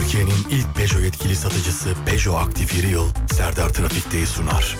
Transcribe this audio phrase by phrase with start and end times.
[0.00, 4.76] Türkiye'nin ilk Peugeot yetkili satıcısı Peugeot Aktif Yeri Yıl Serdar Trafik'teyi sunar.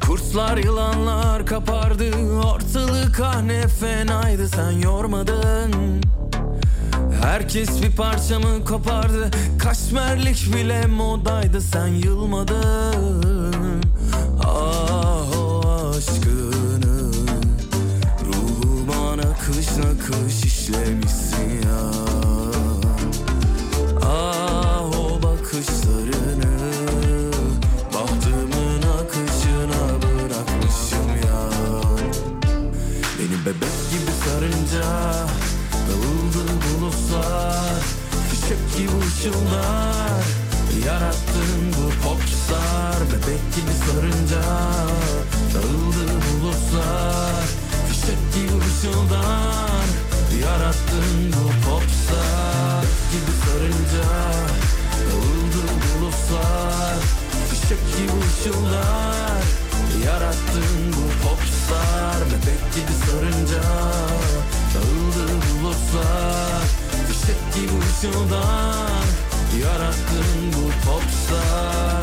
[0.00, 6.00] Kurtlar yılanlar kapardı ortalık ah ne fenaydı sen yormadın
[7.22, 13.29] Herkes bir parçamı kopardı Kaşmerlik bile modaydı sen yılmadın
[19.78, 21.90] nakış nakış işlemişsin ya.
[24.02, 26.56] Ah o bakışlarını
[27.94, 31.50] Bahtımın akışına bırakmışım ya.
[33.18, 34.90] Beni bebek gibi sarınca
[35.88, 37.82] Dağıldı bulutlar
[38.30, 40.24] Fişek gibi ışıldar
[40.86, 42.96] Yarattın bu popstar.
[43.08, 44.42] Bebek gibi sarınca
[45.54, 47.69] Dağıldı bulutlar
[48.10, 49.86] Fişek gibi ışıldar
[50.42, 54.08] Yarattın bu popstar Gibi sarınca
[55.00, 56.96] Dağıldı bulutlar.
[57.50, 59.42] Fişek gibi ışıldar
[60.06, 62.16] Yarattın bu popstar.
[62.26, 63.62] Bebek gibi sarınca
[64.74, 66.62] Dağıldı bulutlar.
[67.08, 69.04] Fişek gibi ışıldar
[69.62, 72.02] Yarattın bu popstar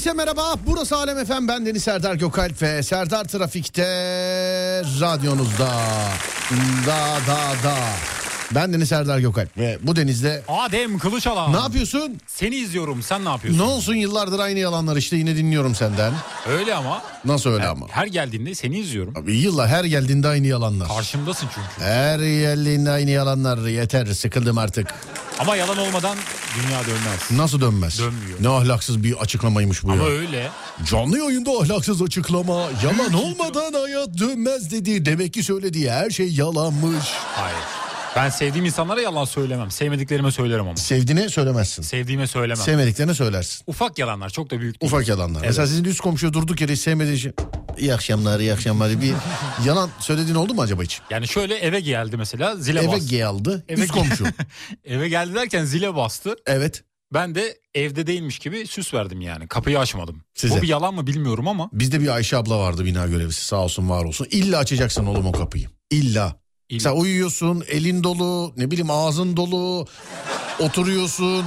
[0.00, 0.54] herkese merhaba.
[0.66, 1.48] Burası Alem Efem.
[1.48, 3.82] Ben Deniz Serdar Gökalp ve Serdar Trafik'te
[5.00, 5.70] radyonuzda.
[6.86, 8.19] Da da da.
[8.54, 11.52] Ben Deniz Serdar Gökalp ve bu denizde Adem Kılıçalan.
[11.52, 12.18] ne yapıyorsun?
[12.26, 13.60] Seni izliyorum sen ne Ne yapıyorsun?
[13.60, 16.12] olsun yıllardır aynı yalanlar işte yine dinliyorum senden.
[16.48, 17.02] Öyle ama.
[17.24, 17.86] Nasıl öyle her, ama?
[17.90, 19.16] her geldiğinde seni izliyorum.
[19.16, 20.88] Abi yıllar her geldiğinde aynı yalanlar.
[20.88, 21.90] Karşımdasın çünkü.
[21.90, 24.94] Her geldiğinde aynı yalanlar yeter sıkıldım artık.
[25.38, 26.16] Ama yalan olmadan
[26.56, 27.30] dünya dönmez.
[27.30, 27.98] Nasıl dönmez?
[27.98, 28.38] Dönmüyor.
[28.42, 30.08] Ne ahlaksız bir açıklamaymış bu Ama ya.
[30.10, 30.48] öyle.
[30.90, 32.60] Canlı yayında ahlaksız açıklama.
[32.84, 35.04] Yalan olmadan hayat dönmez dedi.
[35.06, 37.04] Demek ki söylediği her şey yalanmış.
[37.36, 37.56] Hayır.
[38.16, 39.70] Ben sevdiğim insanlara yalan söylemem.
[39.70, 40.76] Sevmediklerime söylerim ama.
[40.76, 41.82] Sevdiğine söylemezsin.
[41.82, 42.64] Sevdiğime söylemem.
[42.64, 43.64] Sevmediklerine söylersin.
[43.66, 44.92] Ufak yalanlar çok da büyük değil.
[44.92, 45.38] Ufak yalanlar.
[45.40, 45.48] Evet.
[45.48, 47.34] Mesela sizin üst komşuya durduk yere hiç sevmediği için...
[47.78, 49.00] İyi akşamlar, iyi akşamlar.
[49.02, 49.14] Bir
[49.66, 51.00] yalan söylediğin oldu mu acaba hiç?
[51.10, 53.06] Yani şöyle eve geldi mesela zile Eve bastı.
[53.08, 53.64] geldi.
[53.68, 54.24] Eve üst ge- komşu.
[54.84, 56.36] eve geldi derken zile bastı.
[56.46, 56.82] evet.
[57.14, 59.48] Ben de evde değilmiş gibi süs verdim yani.
[59.48, 60.22] Kapıyı açmadım.
[60.34, 60.56] Size.
[60.58, 61.70] Bu bir yalan mı bilmiyorum ama.
[61.72, 63.44] Bizde bir Ayşe abla vardı bina görevlisi.
[63.44, 64.26] Sağ olsun var olsun.
[64.30, 65.68] İlla açacaksın oğlum o kapıyı.
[65.90, 66.39] İlla.
[66.70, 66.80] İlla.
[66.80, 69.86] Sen uyuyorsun, elin dolu, ne bileyim ağzın dolu,
[70.60, 71.44] oturuyorsun.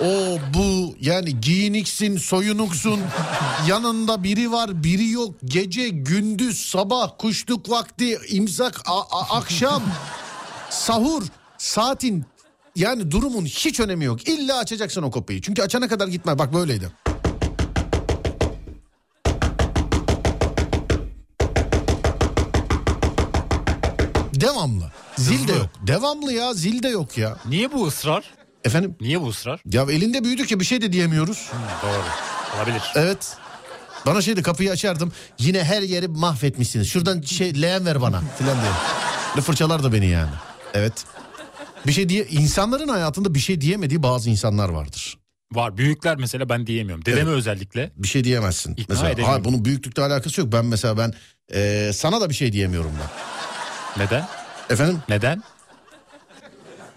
[0.00, 3.00] O bu yani giyiniksin, soyunuksun.
[3.68, 5.34] Yanında biri var, biri yok.
[5.44, 8.80] Gece, gündüz, sabah, kuşluk vakti, imsak,
[9.30, 9.82] akşam,
[10.70, 11.22] sahur,
[11.58, 12.24] saatin
[12.76, 14.28] yani durumun hiç önemi yok.
[14.28, 15.40] İlla açacaksın o kapıyı.
[15.40, 16.38] Çünkü açana kadar gitme.
[16.38, 16.92] Bak böyleydi.
[24.42, 24.92] Devamlı.
[25.16, 25.68] Zil de yok.
[25.86, 27.36] Devamlı ya zil de yok ya.
[27.48, 28.24] Niye bu ısrar?
[28.64, 28.96] Efendim?
[29.00, 29.60] Niye bu ısrar?
[29.64, 31.50] Ya elinde büyüdük ya bir şey de diyemiyoruz.
[31.82, 32.02] Doğru.
[32.56, 32.82] Olabilir.
[32.94, 33.36] Evet.
[34.06, 35.12] Bana şeydi kapıyı açardım.
[35.38, 36.88] Yine her yeri mahvetmişsiniz.
[36.88, 39.42] Şuradan şey leğen ver bana filan diye.
[39.42, 40.30] Fırçalar da beni yani.
[40.74, 41.04] Evet.
[41.86, 45.18] Bir şey diye insanların hayatında bir şey diyemediği bazı insanlar vardır.
[45.52, 45.76] Var.
[45.76, 47.04] Büyükler mesela ben diyemiyorum.
[47.04, 47.92] Dedeme özellikle.
[47.96, 48.72] Bir şey diyemezsin.
[48.72, 49.32] İkna mesela edemiyorum.
[49.32, 50.52] hayır, bunun büyüklükle alakası yok.
[50.52, 51.14] Ben mesela ben
[51.54, 53.08] e, sana da bir şey diyemiyorum ben.
[53.96, 54.28] Neden?
[54.70, 55.42] Efendim Neden?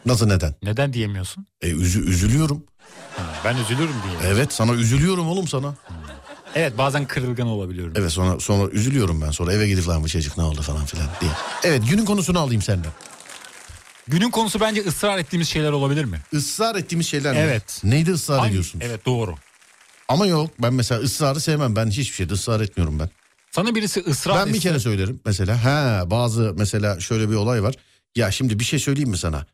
[0.05, 0.55] nasıl neden?
[0.63, 1.47] Neden diyemiyorsun?
[1.61, 2.63] E, üzü, üzülüyorum.
[3.17, 4.31] Ha, Ben üzülürüm diye.
[4.31, 5.73] Evet sana üzülüyorum oğlum sana.
[6.55, 7.93] Evet bazen kırılgan olabiliyorum.
[7.97, 9.31] Evet sonra sonra üzülüyorum ben.
[9.31, 11.31] Sonra eve gidip lan bu çocuk ne oldu falan filan diye.
[11.63, 12.91] Evet günün konusunu alayım senden.
[14.07, 16.21] Günün konusu bence ısrar ettiğimiz şeyler olabilir mi?
[16.31, 17.39] Israr ettiğimiz şeyler mi?
[17.39, 17.81] Evet.
[17.83, 18.81] Neydi ısrar Hangi- ediyorsun?
[18.83, 19.35] Evet doğru.
[20.07, 21.75] Ama yok ben mesela ısrarı sevmem.
[21.75, 23.09] Ben hiçbir şeyde ısrar etmiyorum ben.
[23.55, 25.63] Sana birisi ısrar ben bir kere söylerim mesela.
[25.65, 27.75] Ha bazı mesela şöyle bir olay var.
[28.15, 29.45] Ya şimdi bir şey söyleyeyim mi sana?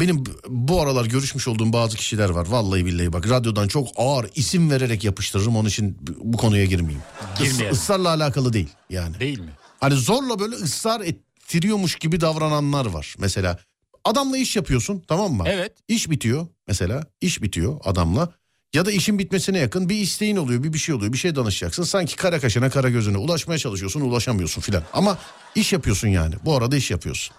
[0.00, 2.46] Benim bu aralar görüşmüş olduğum bazı kişiler var.
[2.46, 5.56] Vallahi billahi bak radyodan çok ağır isim vererek yapıştırırım.
[5.56, 7.02] Onun için bu konuya girmeyeyim.
[7.38, 7.72] Is- Girmeyelim.
[7.74, 9.20] ısrarla alakalı değil yani.
[9.20, 9.50] Değil mi?
[9.80, 13.14] Hani zorla böyle ısrar ettiriyormuş gibi davrananlar var.
[13.18, 13.58] Mesela
[14.04, 15.44] adamla iş yapıyorsun tamam mı?
[15.46, 15.72] Evet.
[15.88, 18.32] İş bitiyor mesela iş bitiyor adamla.
[18.74, 21.82] Ya da işin bitmesine yakın bir isteğin oluyor bir bir şey oluyor bir şey danışacaksın.
[21.82, 24.82] Sanki kara kaşına kara gözüne ulaşmaya çalışıyorsun ulaşamıyorsun filan.
[24.92, 25.18] Ama
[25.54, 27.36] iş yapıyorsun yani bu arada iş yapıyorsun.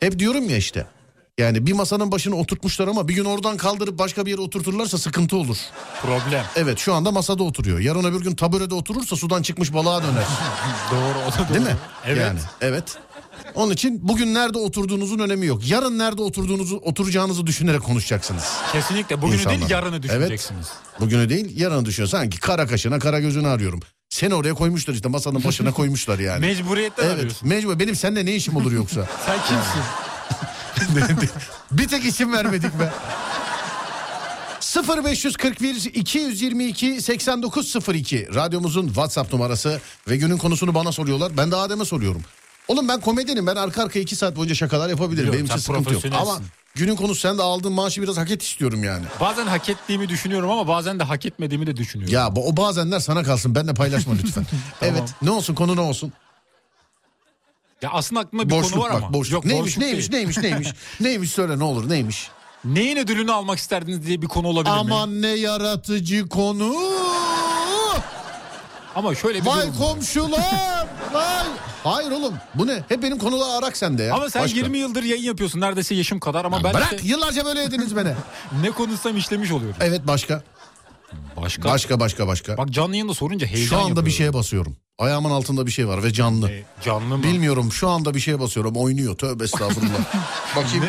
[0.00, 0.86] Hep diyorum ya işte
[1.38, 5.36] yani bir masanın başına oturtmuşlar ama bir gün oradan kaldırıp başka bir yere oturturlarsa sıkıntı
[5.36, 5.56] olur.
[6.02, 6.44] Problem.
[6.56, 7.78] Evet şu anda masada oturuyor.
[7.78, 10.24] Yarın öbür gün taburede oturursa sudan çıkmış balığa döner.
[10.90, 11.54] Doğru o da doğru.
[11.54, 11.76] Değil mi?
[12.06, 12.18] Evet.
[12.20, 12.98] Yani evet.
[13.54, 15.68] Onun için bugün nerede oturduğunuzun önemi yok.
[15.70, 18.44] Yarın nerede oturduğunuzu oturacağınızı düşünerek konuşacaksınız.
[18.72, 19.22] Kesinlikle.
[19.22, 19.58] Bugünü İnsanlar.
[19.60, 20.66] değil yarını düşüneceksiniz.
[21.00, 22.04] Bugünü değil yarını düşün.
[22.04, 23.80] Sanki kara kaşına kara gözünü arıyorum.
[24.08, 26.40] Seni oraya koymuşlar işte masanın başına koymuşlar yani.
[26.46, 27.48] Mecburiyetten evet arıyorsun.
[27.48, 27.78] mecbur.
[27.78, 29.08] Benim seninle ne işim olur yoksa?
[29.26, 29.82] Sen kimsin?
[31.72, 32.92] Bir tek isim vermedik be.
[35.04, 41.36] 0541 222 8902 radyomuzun WhatsApp numarası ve günün konusunu bana soruyorlar.
[41.36, 42.22] Ben de Adem'e soruyorum.
[42.70, 45.32] Oğlum ben komedyenim ben arka arkaya iki saat boyunca şakalar yapabilirim.
[45.32, 46.02] Biliyorum, Benim için sıkıntı yok.
[46.20, 46.40] Ama
[46.74, 49.04] günün konusu sen de aldığın maaşı biraz hak et istiyorum yani.
[49.20, 52.14] Bazen hak ettiğimi düşünüyorum ama bazen de hak etmediğimi de düşünüyorum.
[52.14, 54.46] Ya o bazenler sana kalsın benle paylaşma lütfen.
[54.82, 56.12] Evet ne olsun konu ne olsun?
[57.82, 59.12] Ya aslında aklımda bir boşluk konu var bak ama.
[59.12, 59.32] boşluk.
[59.32, 60.22] Yok, neymiş boşluk neymiş, değil.
[60.22, 60.68] neymiş neymiş
[61.00, 62.28] neymiş söyle ne olur neymiş?
[62.64, 64.80] Neyin ödülünü almak isterdiniz diye bir konu olabilir mi?
[64.80, 66.74] Aman ne yaratıcı konu.
[68.94, 70.86] Ama şöyle bir Vay komşular.
[71.12, 71.46] Vay.
[71.84, 72.82] Hayır oğlum bu ne?
[72.88, 74.14] Hep benim konuda arak sende ya.
[74.14, 74.58] Ama sen Başka.
[74.58, 75.60] 20 yıldır yayın yapıyorsun.
[75.60, 78.12] Neredeyse yaşım kadar ama ben Bırak işte yıllarca böyle yediniz beni.
[78.62, 79.76] ne konuşsam işlemiş oluyorum.
[79.80, 80.42] Evet başka.
[81.42, 81.64] Başka.
[81.68, 82.56] Başka başka başka.
[82.56, 84.12] Bak canlı yayında sorunca heyecan Şu anda bir yapıyorum.
[84.12, 84.76] şeye basıyorum.
[84.98, 86.50] Ayağımın altında bir şey var ve canlı.
[86.50, 87.22] E, canlı mı?
[87.22, 89.90] Bilmiyorum şu anda bir şeye basıyorum oynuyor tövbe estağfurullah.
[90.56, 90.84] Bakayım.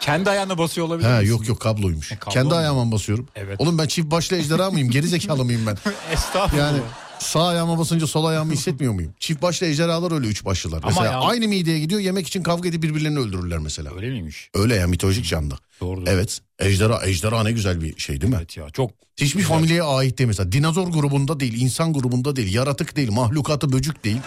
[0.00, 1.30] Kendi ayağına basıyor olabilir Ha misin?
[1.32, 2.12] yok yok kabloymuş.
[2.12, 2.54] E, kablo Kendi mu?
[2.54, 3.28] ayağıma basıyorum.
[3.36, 3.60] Evet.
[3.60, 4.90] Oğlum ben çift başlı ejderha mıyım?
[4.90, 5.76] Geri zekalı mıyım ben?
[6.12, 6.62] Estağfurullah.
[6.66, 6.78] Yani
[7.18, 9.12] sağ ayağıma basınca sol ayağımı hissetmiyor muyum?
[9.20, 10.78] Çift başlı ejderhalar öyle üç başlılar.
[10.78, 13.94] Ama mesela ya- aynı mideye gidiyor yemek için kavga edip birbirlerini öldürürler mesela.
[13.96, 14.50] Öyle miymiş?
[14.54, 15.54] Öyle ya mitolojik canlı.
[15.80, 16.04] Doğru.
[16.06, 18.38] Evet ejderha ejderha ne güzel bir şey değil mi?
[18.40, 20.52] Evet ya çok Hiçbir familyeye ait değil mesela.
[20.52, 24.18] Dinozor grubunda değil, insan grubunda değil, yaratık değil, mahlukatı böcük değil.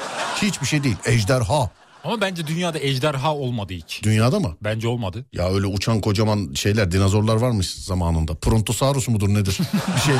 [0.42, 0.96] Hiçbir şey değil.
[1.06, 1.70] Ejderha.
[2.04, 4.02] Ama bence dünyada ejderha olmadı hiç.
[4.04, 4.58] Dünyada mı?
[4.64, 5.26] Bence olmadı.
[5.34, 8.36] Ya öyle uçan kocaman şeyler, dinozorlar varmış zamanında.
[8.36, 9.58] Prontosaurus mudur nedir?
[9.96, 10.16] bir şey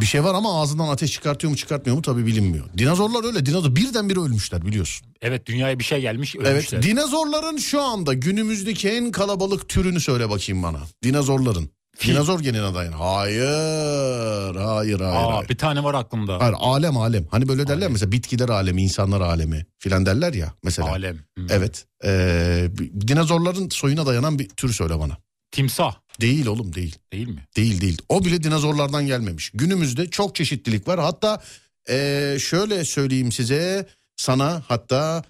[0.00, 2.64] bir şey var ama ağzından ateş çıkartıyor mu çıkartmıyor mu tabii bilinmiyor.
[2.78, 3.46] Dinozorlar öyle.
[3.46, 5.06] Dinozor birdenbire ölmüşler biliyorsun.
[5.22, 6.46] Evet dünyaya bir şey gelmiş Evet.
[6.46, 6.82] ölmüşler.
[6.82, 10.78] Dinozorların şu anda günümüzdeki en kalabalık türünü söyle bakayım bana.
[11.04, 11.70] Dinozorların.
[11.98, 12.12] Fil.
[12.12, 12.92] Dinozor genine dayan.
[12.92, 14.54] Hayır.
[14.54, 15.00] Hayır hayır.
[15.00, 15.48] Aa, hayır.
[15.48, 16.40] bir tane var aklımda.
[16.40, 17.26] Hayır alem alem.
[17.30, 17.92] Hani böyle derler Alem.
[17.92, 20.88] mesela bitkiler alemi, insanlar alemi filan derler ya mesela.
[20.88, 21.16] Alem.
[21.38, 21.46] Hı.
[21.50, 21.86] Evet.
[22.04, 22.68] Ee,
[23.06, 25.16] dinozorların soyuna dayanan bir tür söyle bana.
[25.50, 26.96] Timsah Değil oğlum değil.
[27.12, 27.44] değil mi?
[27.56, 28.02] Değil değil.
[28.08, 29.50] O bile dinozorlardan gelmemiş.
[29.54, 31.00] Günümüzde çok çeşitlilik var.
[31.00, 31.42] Hatta
[31.90, 33.86] ee, şöyle söyleyeyim size
[34.16, 35.24] sana hatta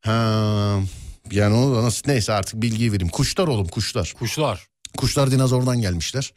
[0.00, 0.12] ha,
[1.30, 3.08] yani da nasıl neyse artık bilgiyi vereyim.
[3.10, 4.14] Kuşlar oğlum kuşlar.
[4.18, 4.66] Kuşlar.
[4.98, 6.32] Kuşlar dinozordan gelmişler.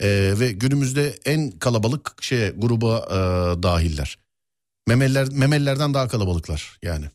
[0.00, 3.14] Ee, ve günümüzde en kalabalık şeye gruba e,
[3.62, 4.18] dahiller.
[4.88, 7.06] Memeliler, memelilerden daha kalabalıklar yani.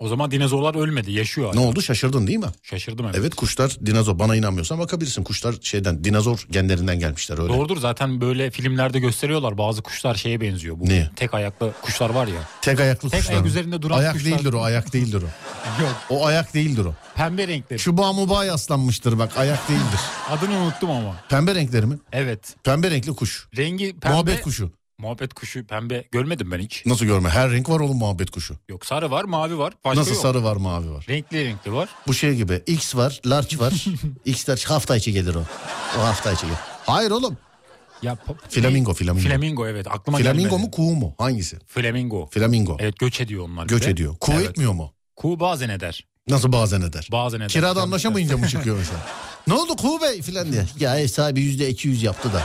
[0.00, 1.54] O zaman dinozorlar ölmedi yaşıyor.
[1.54, 1.68] Ne hala.
[1.68, 2.46] oldu şaşırdın değil mi?
[2.62, 3.16] Şaşırdım evet.
[3.18, 5.24] Evet kuşlar dinozor bana inanmıyorsan bakabilirsin.
[5.24, 7.52] Kuşlar şeyden dinozor genlerinden gelmişler öyle.
[7.52, 10.78] Doğrudur zaten böyle filmlerde gösteriyorlar bazı kuşlar şeye benziyor.
[10.80, 11.10] Bu Ne?
[11.16, 12.40] tek ayaklı kuşlar var ya.
[12.62, 13.32] Tek ayaklı Tek kuşlar.
[13.34, 13.48] ayak mı?
[13.50, 14.38] üzerinde duran Ayak kuşlar.
[14.38, 15.26] değildir o ayak değildir o.
[15.82, 16.94] Yok O ayak değildir o.
[17.14, 17.78] pembe renkleri.
[17.80, 20.00] Çubuğa mubağa yaslanmıştır bak ayak değildir.
[20.30, 21.16] Adını unuttum ama.
[21.28, 21.98] Pembe renkleri mi?
[22.12, 22.54] Evet.
[22.64, 23.48] Pembe renkli kuş.
[23.56, 24.14] Rengi pembe.
[24.14, 24.70] Muhabbet kuşu.
[25.00, 26.86] Muhabbet kuşu pembe görmedim ben hiç.
[26.86, 27.28] Nasıl görme?
[27.28, 28.56] Her renk var oğlum muhabbet kuşu.
[28.68, 29.72] Yok sarı var mavi var.
[29.84, 30.22] Başka Nasıl yok.
[30.22, 31.06] sarı var mavi var.
[31.08, 31.88] Renkli renkli var.
[32.06, 33.84] Bu şey gibi X var, large var.
[34.24, 35.44] X large hafta içi gelir o.
[35.98, 36.58] O hafta içi gelir.
[36.86, 37.38] Hayır oğlum.
[38.02, 38.16] Ya,
[38.48, 39.28] Flamingo, flamingo.
[39.28, 40.62] Flamingo evet aklıma Flamingo gelmedi.
[40.64, 41.14] mu kuğu mu?
[41.18, 41.58] Hangisi?
[41.66, 42.28] Flamingo.
[42.30, 42.76] Flamingo.
[42.80, 43.66] Evet göç ediyor onlar.
[43.66, 43.90] Göç de.
[43.90, 44.16] ediyor.
[44.20, 44.48] Kuğu Evet.
[44.50, 44.92] etmiyor mu?
[45.16, 46.06] Kuğu bazen eder.
[46.28, 47.08] Nasıl bazen eder?
[47.12, 47.48] Bazen eder.
[47.48, 48.98] Kirada anlaşamayınca mı çıkıyor mesela?
[49.46, 50.64] ne oldu kuğu bey filan diye.
[50.80, 52.42] Ya ev sahibi yüzde iki yüz yaptı da.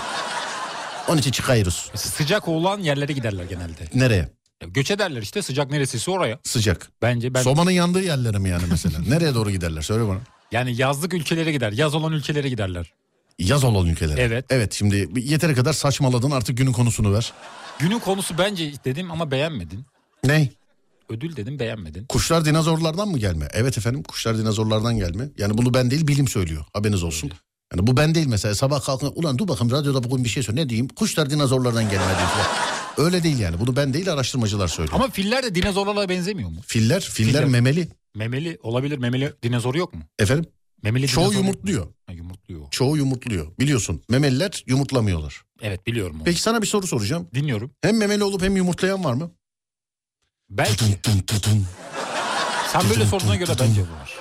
[1.08, 1.92] Onun için çıkıyoruz.
[1.96, 3.90] Sıcak olan yerlere giderler genelde.
[3.94, 4.30] Nereye?
[4.62, 6.40] Ya göç ederler işte sıcak neresiyse oraya.
[6.44, 6.92] Sıcak.
[7.02, 9.00] Bence ben Sobanın yandığı yerlere mi yani mesela?
[9.08, 9.82] Nereye doğru giderler?
[9.82, 10.20] Söyle bana.
[10.52, 11.72] yani yazlık ülkelere gider.
[11.72, 12.94] Yaz olan ülkelere giderler.
[13.40, 14.22] Yaz olan ülkelere.
[14.22, 14.46] Evet.
[14.50, 17.34] Evet şimdi yeteri kadar saçmaladın artık günün konusunu ver.
[17.80, 19.86] Günün konusu bence dedim ama beğenmedin.
[20.24, 20.50] Ne?
[21.10, 22.06] Ödül dedim beğenmedin.
[22.06, 23.48] Kuşlar dinozorlardan mı gelme?
[23.54, 25.30] Evet efendim kuşlar dinozorlardan gelme.
[25.38, 26.66] Yani bunu ben değil bilim söylüyor.
[26.74, 27.32] Haberiniz olsun.
[27.76, 30.62] Yani bu ben değil mesela sabah kalkın ulan dur bakayım radyoda bugün bir şey söyle
[30.62, 32.48] ne diyeyim kuşlar dinozorlardan gelme falan.
[32.98, 34.96] Öyle değil yani bunu ben değil araştırmacılar söylüyor.
[34.96, 36.60] Ama filler de dinozorlara benzemiyor mu?
[36.66, 37.46] Filler, filler, Filler.
[37.46, 37.88] memeli.
[38.16, 38.98] Memeli olabilir.
[38.98, 40.02] Memeli dinozoru yok mu?
[40.20, 40.46] Efendim
[40.84, 41.88] Memeli çoğu dinozor yumurtluyor.
[42.06, 42.72] Ha, yumurtluyor.
[42.72, 43.58] Çoğu yumurtluyor.
[43.60, 45.42] Biliyorsun memeliler yumurtlamıyorlar.
[45.62, 46.24] Evet biliyorum onu.
[46.24, 47.28] Peki sana bir soru soracağım.
[47.34, 47.72] Dinliyorum.
[47.82, 49.32] Hem memeli olup hem yumurtlayan var mı?
[50.50, 51.02] Belki.
[51.02, 51.66] Tutun, tutun.
[52.72, 54.14] Sen böyle sorduğuna göre bence var.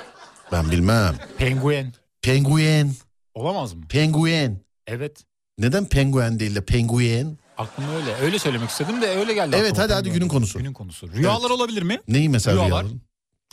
[0.52, 1.14] Ben bilmem.
[1.38, 1.92] Penguen.
[2.22, 2.94] Penguen.
[3.34, 3.82] Olamaz mı?
[3.88, 4.60] Penguen.
[4.86, 5.24] Evet.
[5.58, 7.38] Neden penguen değil de penguen?
[7.58, 8.14] Aklıma öyle.
[8.14, 9.56] Öyle söylemek istedim de öyle geldi.
[9.58, 9.84] Evet, aklıma.
[9.84, 10.58] hadi, hadi, günün konusu.
[10.58, 11.12] Günün konusu.
[11.12, 12.00] Rüyalar olabilir mi?
[12.08, 12.70] Neyi mesela Rüyalar.
[12.70, 13.00] rüyaların?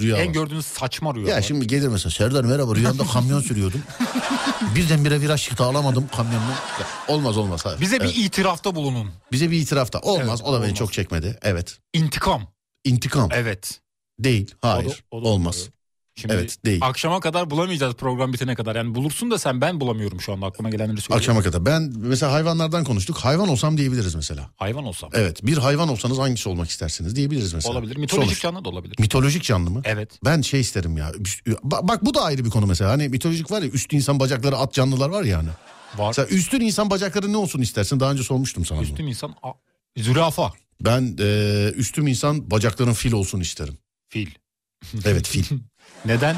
[0.01, 0.23] Rüyalar.
[0.23, 1.31] En gördüğünüz saçma rüyalar.
[1.35, 3.81] Ya şimdi gelir mesela Serdar merhaba rüyamda kamyon sürüyordum.
[4.75, 6.43] Birdenbire viraj çıktı alamadım kamyonu.
[6.79, 7.65] Ya, olmaz olmaz.
[7.65, 7.81] Hayır.
[7.81, 8.15] Bize Evet.
[8.15, 9.11] bir itirafta bulunun.
[9.31, 10.27] Bize bir itiraf da olmaz.
[10.27, 10.77] Evet, o da beni olmaz.
[10.77, 11.39] çok çekmedi.
[11.41, 11.77] Evet.
[11.93, 12.47] İntikam.
[12.83, 13.29] İntikam.
[13.33, 13.81] Evet.
[14.19, 14.55] Değil.
[14.61, 15.03] Hayır.
[15.11, 15.55] O da olmaz.
[15.55, 15.71] olmuyor.
[16.21, 16.79] Şimdi Evet, değil.
[16.81, 18.75] Akşama kadar bulamayacağız program bitene kadar.
[18.75, 21.17] Yani bulursun da sen ben bulamıyorum şu anda aklıma gelenleri söyleyeyim.
[21.19, 21.65] Akşama kadar.
[21.65, 23.17] Ben mesela hayvanlardan konuştuk.
[23.17, 24.49] Hayvan olsam diyebiliriz mesela.
[24.55, 25.09] Hayvan olsam.
[25.13, 25.45] Evet.
[25.45, 27.73] Bir hayvan olsanız hangisi olmak istersiniz diyebiliriz mesela.
[27.73, 27.97] Olabilir.
[27.97, 28.41] Mitolojik Sonuç.
[28.41, 28.95] canlı da olabilir.
[28.99, 29.81] Mitolojik canlı mı?
[29.85, 30.19] Evet.
[30.25, 31.11] Ben şey isterim ya.
[31.63, 32.91] Bak, bu da ayrı bir konu mesela.
[32.91, 35.49] Hani mitolojik var ya üstü insan bacakları at canlılar var ya hani.
[35.97, 36.07] Var.
[36.07, 37.99] Mesela üstün insan bacakları ne olsun istersin?
[37.99, 38.87] Daha önce sormuştum sana bunu.
[38.87, 39.35] Üstün insan.
[39.43, 39.51] A-
[39.97, 40.51] Zürafa.
[40.81, 43.77] Ben e, üstüm insan bacakların fil olsun isterim.
[44.09, 44.27] Fil.
[45.05, 45.43] Evet fil.
[46.05, 46.35] Neden?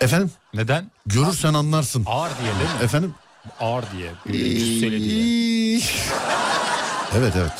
[0.00, 0.90] Efendim Neden?
[1.06, 2.02] görürsen anlarsın.
[2.06, 2.84] Ağır diye değil mi?
[2.84, 3.14] Efendim?
[3.60, 4.10] Ağır diye.
[4.26, 5.80] Cüsseli diye.
[7.16, 7.52] evet evet.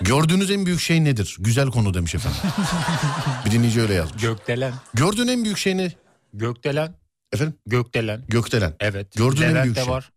[0.00, 1.36] Gördüğünüz en büyük şey nedir?
[1.38, 2.38] Güzel konu demiş efendim.
[3.46, 4.22] bir dinleyici öyle yazmış.
[4.22, 4.72] Gökdelen.
[4.94, 5.92] Gördüğün en büyük şey ne?
[6.32, 6.94] Gökdelen.
[7.32, 7.54] Efendim?
[7.66, 8.24] Gökdelen.
[8.28, 8.74] Gökdelen.
[8.80, 9.16] Evet.
[9.16, 9.92] Gördüğün en Levent büyük de şey.
[9.92, 10.10] var.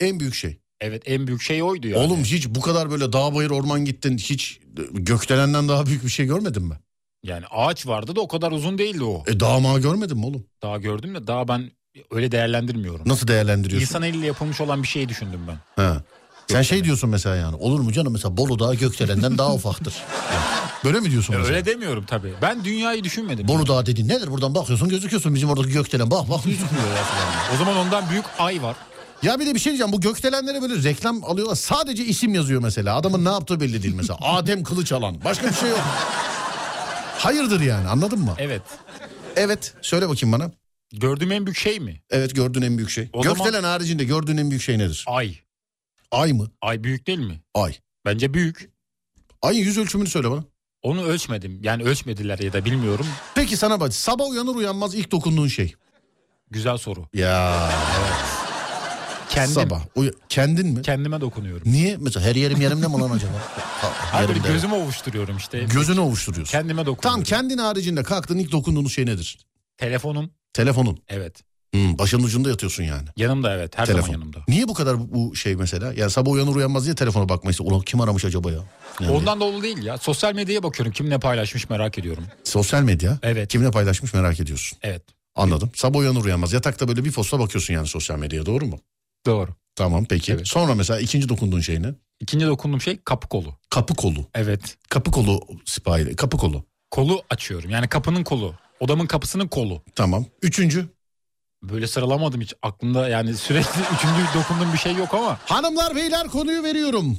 [0.00, 0.60] En büyük şey.
[0.80, 1.98] Evet en büyük şey oydu yani.
[2.00, 4.18] Oğlum hiç bu kadar böyle dağ bayır orman gittin.
[4.18, 4.60] Hiç
[4.92, 6.78] gökdelenden daha büyük bir şey görmedin mi?
[7.22, 9.24] Yani ağaç vardı da o kadar uzun değildi o.
[9.26, 10.44] E dağ mağı görmedin mi oğlum?
[10.62, 11.70] Daha gördüm de daha ben
[12.10, 13.08] öyle değerlendirmiyorum.
[13.08, 13.86] Nasıl değerlendiriyorsun?
[13.86, 15.82] İnsan eliyle yapılmış olan bir şeyi düşündüm ben.
[15.82, 16.02] Ha.
[16.46, 17.56] Sen şey diyorsun mesela yani.
[17.56, 19.94] Olur mu canım mesela Bolu Dağı Gökdelen'den daha ufaktır.
[20.34, 20.44] Yani.
[20.84, 21.56] Böyle mi diyorsun mesela?
[21.56, 22.32] Öyle demiyorum tabii.
[22.42, 23.48] Ben dünyayı düşünmedim.
[23.48, 24.30] Bolu Dağı dediğin nedir?
[24.30, 26.10] Buradan bakıyorsun gözüküyorsun bizim oradaki Gökdelen.
[26.10, 27.54] Bak bak gözükmüyor ya falan.
[27.54, 28.76] O zaman ondan büyük ay var.
[29.22, 29.92] Ya bir de bir şey diyeceğim.
[29.92, 31.54] Bu Gökdelenlere böyle reklam alıyorlar.
[31.54, 32.96] Sadece isim yazıyor mesela.
[32.96, 34.18] Adamın ne yaptığı belli değil mesela.
[34.22, 35.24] Adem Kılıçalan.
[35.24, 35.80] Başka bir şey yok.
[37.18, 38.34] Hayırdır yani anladın mı?
[38.38, 38.62] Evet.
[39.36, 39.74] Evet.
[39.82, 40.50] Söyle bakayım bana.
[40.92, 42.02] Gördüğüm en büyük şey mi?
[42.10, 43.08] Evet gördüğün en büyük şey.
[43.12, 45.04] O Gökdelen zaman- haricinde gördüğün en büyük şey nedir?
[45.08, 45.36] Ay.
[46.10, 46.50] Ay mı?
[46.60, 47.40] Ay büyük değil mi?
[47.54, 47.74] Ay.
[48.04, 48.70] Bence büyük.
[49.42, 50.44] Ayın yüz ölçümünü söyle bana.
[50.82, 51.60] Onu ölçmedim.
[51.62, 53.06] Yani ölçmediler ya da bilmiyorum.
[53.34, 53.94] Peki sana bak.
[53.94, 55.74] Sabah uyanır uyanmaz ilk dokunduğun şey.
[56.50, 57.08] Güzel soru.
[57.14, 57.70] Ya.
[59.30, 59.54] Kendim.
[59.54, 59.80] Sabah.
[59.94, 60.82] Uy- kendin mi?
[60.82, 61.72] Kendime dokunuyorum.
[61.72, 61.96] Niye?
[62.00, 63.32] Mesela her yerim yerimde mi lan acaba?
[63.76, 64.48] Ha, Hayır yerimde.
[64.48, 65.58] gözümü ovuşturuyorum işte.
[65.74, 66.52] Gözünü ovuşturuyorsun.
[66.52, 67.00] Kendime dokunuyorum.
[67.00, 69.38] Tam kendin haricinde kalktığın ilk dokunduğun şey nedir?
[69.78, 70.30] Telefonum.
[70.52, 70.98] Telefonun.
[71.08, 71.42] Evet.
[71.74, 73.08] Hmm, başının ucunda yatıyorsun yani.
[73.16, 73.78] Yanımda evet.
[73.78, 74.06] Her Telefon.
[74.06, 74.38] zaman yanımda.
[74.48, 75.92] Niye bu kadar bu, şey mesela?
[75.92, 77.70] Yani sabah uyanır uyanmaz diye telefona bakmayı istiyor.
[77.70, 78.58] Ulan kim aramış acaba ya?
[79.00, 79.98] Yani Ondan dolu değil ya.
[79.98, 80.92] Sosyal medyaya bakıyorum.
[80.92, 82.24] Kim ne paylaşmış merak ediyorum.
[82.44, 83.18] Sosyal medya.
[83.22, 83.48] Evet.
[83.48, 84.78] Kimle paylaşmış merak ediyorsun.
[84.82, 85.02] Evet.
[85.34, 85.70] Anladım.
[85.74, 86.52] Sabah uyanır uyanmaz.
[86.52, 88.78] Yatakta böyle bir posta bakıyorsun yani sosyal medyaya doğru mu?
[89.26, 89.50] Doğru.
[89.76, 90.32] Tamam peki.
[90.32, 90.48] Evet.
[90.48, 91.94] Sonra mesela ikinci dokunduğun şey ne?
[92.20, 93.54] İkinci dokunduğum şey kapı kolu.
[93.70, 94.26] Kapı kolu.
[94.34, 94.76] Evet.
[94.88, 96.16] Kapı kolu sipahi.
[96.16, 96.64] Kapı kolu.
[96.90, 97.70] Kolu açıyorum.
[97.70, 98.54] Yani kapının kolu.
[98.80, 99.82] Odamın kapısının kolu.
[99.94, 100.26] Tamam.
[100.42, 100.88] Üçüncü.
[101.62, 102.54] Böyle sıralamadım hiç.
[102.62, 105.38] Aklımda yani sürekli üçüncü dokunduğum bir şey yok ama.
[105.44, 107.18] Hanımlar beyler konuyu veriyorum.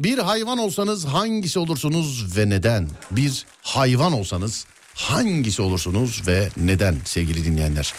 [0.00, 2.88] Bir hayvan olsanız hangisi olursunuz ve neden?
[3.10, 4.66] Bir hayvan olsanız
[4.98, 7.94] hangisi olursunuz ve neden sevgili dinleyenler?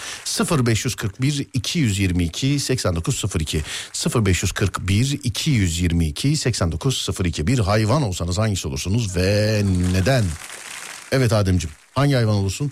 [0.65, 3.63] 0541 222 8902
[4.25, 9.62] 0541 222 8902 bir hayvan olsanız hangisi olursunuz ve
[9.94, 10.24] neden?
[11.12, 12.72] Evet Ademciğim hangi hayvan olursun?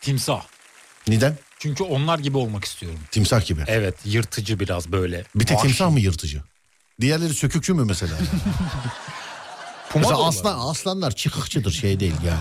[0.00, 0.42] Timsah.
[1.08, 1.38] Neden?
[1.58, 3.00] Çünkü onlar gibi olmak istiyorum.
[3.10, 3.64] Timsah gibi.
[3.66, 5.24] Evet yırtıcı biraz böyle.
[5.34, 5.68] Bir tek Vahşi.
[5.68, 6.42] timsah mı yırtıcı?
[7.00, 8.18] Diğerleri sökükçü mü mesela?
[9.94, 12.40] Mesela aslan, aslanlar çıkıkçıdır şey değil yani.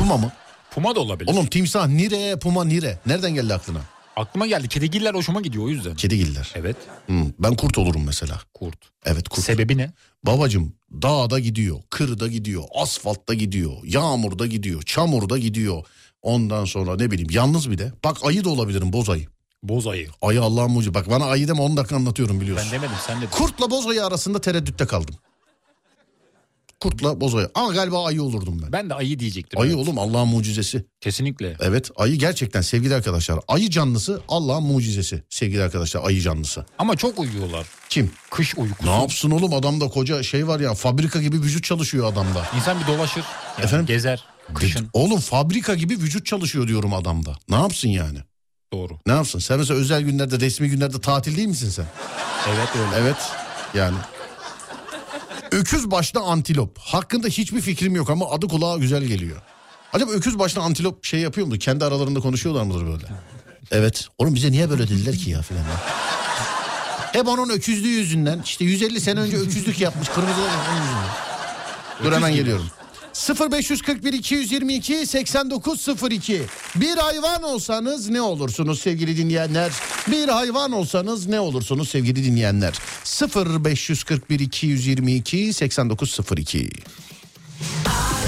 [0.00, 0.32] Puma mı?
[0.70, 1.30] Puma da olabilir.
[1.32, 2.98] Oğlum timsah nire puma nire.
[3.06, 3.80] Nereden geldi aklına?
[4.16, 4.68] Aklıma geldi.
[4.68, 5.94] Kedigiller hoşuma gidiyor o yüzden.
[5.94, 6.52] Kedigiller.
[6.54, 6.76] Evet.
[7.06, 8.40] Hmm, ben kurt olurum mesela.
[8.54, 8.78] Kurt.
[9.04, 9.44] Evet kurt.
[9.44, 9.92] Sebebi ne?
[10.26, 15.84] Babacım dağda gidiyor, kırda gidiyor, asfaltta gidiyor, yağmurda gidiyor, çamurda gidiyor.
[16.22, 17.92] Ondan sonra ne bileyim yalnız bir de.
[18.04, 19.26] Bak ayı da olabilirim boz ayı.
[19.62, 20.08] Boz ayı.
[20.22, 20.94] Ayı Allah'ın mucize.
[20.94, 22.68] Bak bana ayı deme 10 dakika anlatıyorum biliyorsun.
[22.72, 23.30] Ben demedim sen dedin.
[23.30, 25.14] Kurtla boz ayı arasında tereddütte kaldım.
[26.80, 27.50] Kurtla boz ayı.
[27.54, 28.72] Ama galiba ayı olurdum ben.
[28.72, 29.60] Ben de ayı diyecektim.
[29.60, 29.80] Ayı evet.
[29.80, 30.84] oğlum Allah'ın mucizesi.
[31.00, 31.56] Kesinlikle.
[31.60, 33.38] Evet ayı gerçekten sevgili arkadaşlar.
[33.48, 36.66] Ayı canlısı Allah'ın mucizesi sevgili arkadaşlar ayı canlısı.
[36.78, 37.66] Ama çok uyuyorlar.
[37.88, 38.10] Kim?
[38.30, 38.90] Kış uykusu.
[38.90, 42.46] Ne yapsın oğlum adamda koca şey var ya fabrika gibi vücut çalışıyor adamda.
[42.56, 43.24] İnsan bir dolaşır.
[43.56, 43.86] Yani Efendim?
[43.86, 44.24] Gezer.
[44.54, 44.88] Kışın.
[44.92, 47.36] Oğlum fabrika gibi vücut çalışıyor diyorum adamda.
[47.48, 48.18] Ne yapsın yani?
[48.72, 48.98] Doğru.
[49.06, 49.38] Ne yapsın?
[49.38, 51.86] Sen mesela özel günlerde resmi günlerde tatil değil misin sen?
[52.48, 53.04] Evet öyle.
[53.04, 53.16] Evet
[53.74, 53.96] yani.
[55.52, 56.78] Öküz başlı antilop.
[56.78, 59.42] Hakkında hiçbir fikrim yok ama adı kulağa güzel geliyor.
[59.92, 61.58] Acaba öküz başlı antilop şey yapıyor mu?
[61.58, 63.06] Kendi aralarında konuşuyorlar mıdır böyle?
[63.70, 64.08] Evet.
[64.18, 65.62] Oğlum bize niye böyle dediler ki ya filan.
[67.12, 68.42] Hep onun öküzlüğü yüzünden.
[68.44, 70.08] işte 150 sene önce öküzlük yapmış.
[70.08, 71.08] Kırmızı onun yüzünden.
[72.04, 72.66] Dur hemen geliyorum.
[73.28, 76.42] 0541 222 8902
[76.76, 79.72] Bir hayvan olsanız ne olursunuz sevgili dinleyenler?
[80.06, 82.74] Bir hayvan olsanız ne olursunuz sevgili dinleyenler?
[83.74, 86.70] 0541 222 8902
[87.84, 88.19] Gel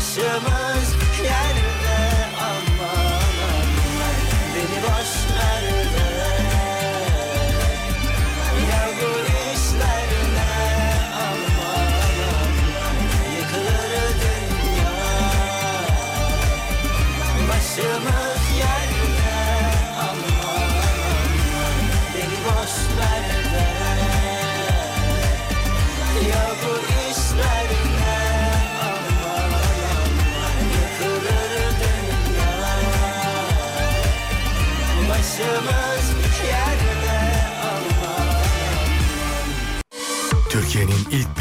[0.00, 0.93] shimmers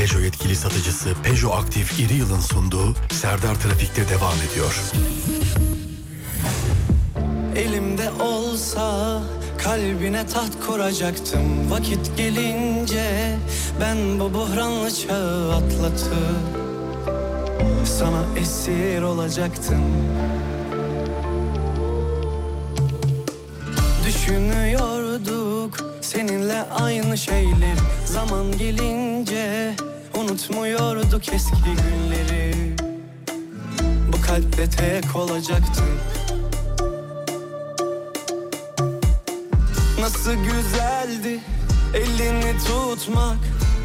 [0.04, 4.82] Peugeot yetkili satıcısı Peugeot Aktif İri Yıl'ın sunduğu Serdar Trafik'te devam ediyor.
[7.56, 9.22] Elimde olsa
[9.63, 11.72] kalbine taht kuracaktım.
[11.72, 13.38] Vakit gelince
[13.82, 16.13] ben bu buhranlı çağı atlatıp
[17.86, 19.84] Sana esir olacaktım.
[24.06, 27.78] Düşünüyorduk seninle aynı şeyler.
[28.06, 29.76] Zaman gelince
[30.34, 32.76] unutmuyorduk eski günleri.
[34.13, 35.84] Bu kalple tek olacaktık
[40.00, 41.39] Nasıl güzeldi
[41.93, 43.38] elini tutmak.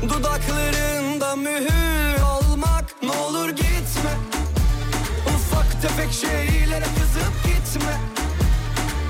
[0.03, 3.03] Dudaklarında mühür olmak.
[3.03, 4.13] Ne olur gitme.
[5.27, 7.97] Ufak tefek şeylere kızıp gitme.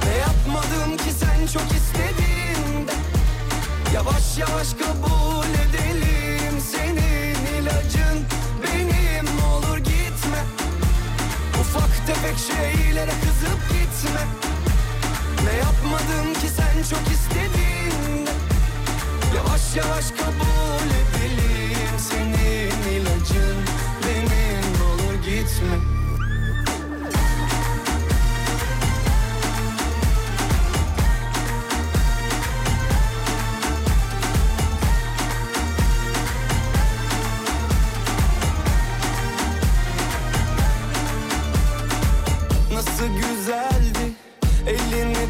[0.05, 2.93] Ne yapmadım ki sen çok istediğinde?
[3.95, 5.18] Yavaş yavaş kabul
[12.49, 14.21] şeylere kızıp gitme.
[15.45, 18.31] Ne yapmadım ki sen çok istediğinde?
[19.37, 21.08] Yavaş yavaş kabul edelim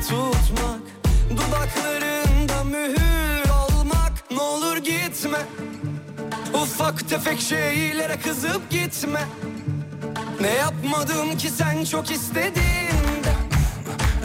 [0.08, 0.80] tutmak
[1.30, 5.38] Dudaklarında mühür olmak Ne olur gitme
[6.54, 9.20] Ufak tefek şeylere kızıp gitme.
[10.40, 13.32] Ne yapmadım ki sen çok istediğinde?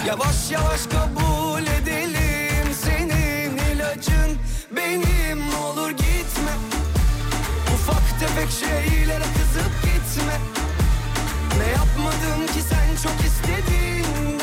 [0.07, 4.37] Yavaş yavaş kabul edelim Senin ilacın.
[4.75, 6.53] Benim Ne olur gitme
[7.73, 10.37] Ufak tefek şeylere kızıp gitme.
[11.57, 14.42] Ne yapmadım ki sen çok istediğinde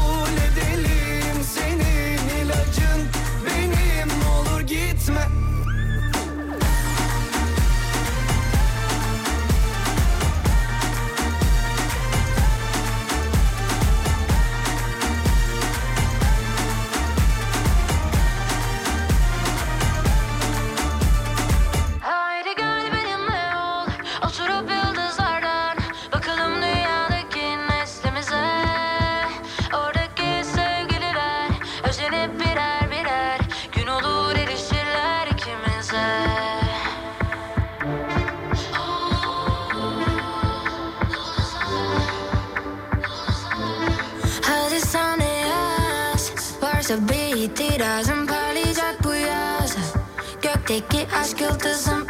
[51.59, 52.00] Cause I'm.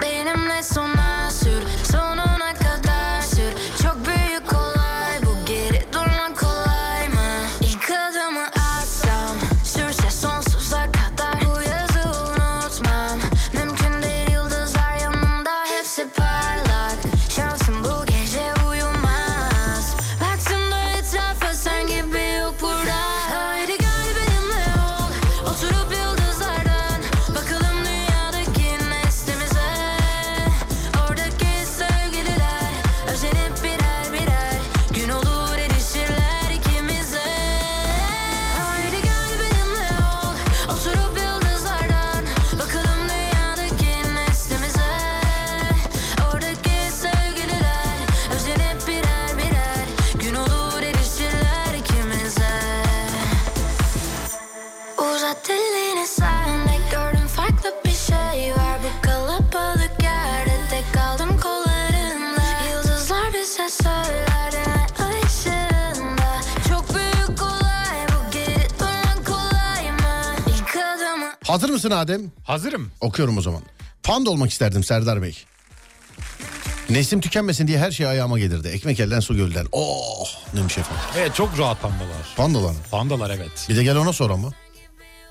[71.61, 72.31] Hazır mısın Adem?
[72.43, 72.91] Hazırım.
[73.01, 73.61] Okuyorum o zaman.
[74.03, 75.37] Panda olmak isterdim Serdar Bey.
[76.89, 78.67] Neslim tükenmesin diye her şey ayağıma gelirdi.
[78.67, 79.67] Ekmek elden su gölden.
[79.71, 81.03] Oh demiş efendim.
[81.17, 82.33] Evet çok rahat pandalar.
[82.37, 82.75] Pandalar.
[82.91, 83.65] Pandalar evet.
[83.69, 84.51] Bir de gel ona sor ama.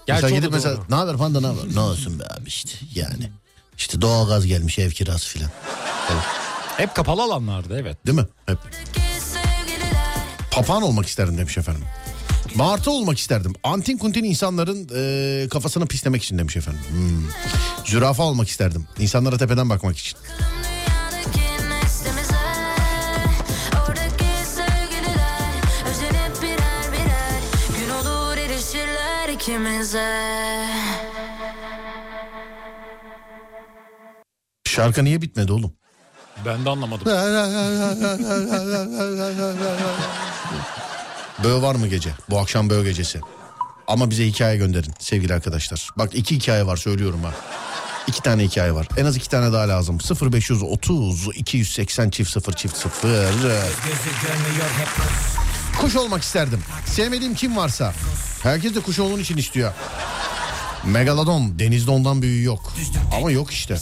[0.07, 1.75] Gerçi mesela da gidip mesela ne haber panda ne haber?
[1.75, 3.31] ne olsun be abi işte yani.
[3.79, 5.51] İşte doğalgaz gelmiş ev kirası filan.
[6.77, 8.07] Hep kapalı alanlarda evet.
[8.07, 8.27] Değil mi?
[8.47, 8.59] Hep.
[10.51, 11.85] Papağan olmak isterdim demiş efendim.
[12.55, 13.53] Martı olmak isterdim.
[13.63, 16.81] Antin kuntin insanların e, kafasını pislemek için demiş efendim.
[16.91, 17.29] Hmm.
[17.85, 18.87] Zürafa olmak isterdim.
[18.99, 20.19] İnsanlara tepeden bakmak için.
[34.65, 35.73] Şarkı niye bitmedi oğlum?
[36.47, 37.07] Ben de anlamadım.
[41.45, 42.11] Böğ var mı gece?
[42.31, 43.21] Bu akşam böğ gecesi.
[43.87, 45.89] Ama bize hikaye gönderin sevgili arkadaşlar.
[45.97, 47.33] Bak iki hikaye var söylüyorum ha.
[48.07, 48.89] İki tane hikaye var.
[48.97, 49.99] En az iki tane daha lazım.
[50.33, 53.11] 0530 280 çift 0 çift 0.
[55.81, 56.63] Kuş olmak isterdim.
[56.87, 57.95] Sevmediğim kim varsa.
[58.43, 59.73] Herkes de kuş olduğun için istiyor.
[60.85, 61.59] Megalodon.
[61.59, 62.73] Denizde ondan büyüğü yok.
[63.17, 63.77] Ama yok işte.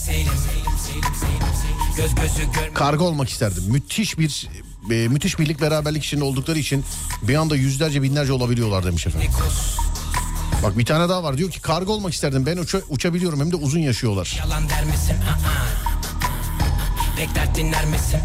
[2.75, 3.65] Karga olmak isterdim.
[3.69, 4.49] Müthiş bir
[4.91, 6.85] e, müthiş birlik beraberlik içinde oldukları için
[7.23, 9.31] bir anda yüzlerce binlerce olabiliyorlar demiş efendim.
[10.63, 13.57] Bak bir tane daha var diyor ki karga olmak isterdim ben uça- uçabiliyorum hem de
[13.57, 14.37] uzun yaşıyorlar.
[14.45, 15.17] Yalan der misin?
[17.19, 18.21] Bekler dinler misin?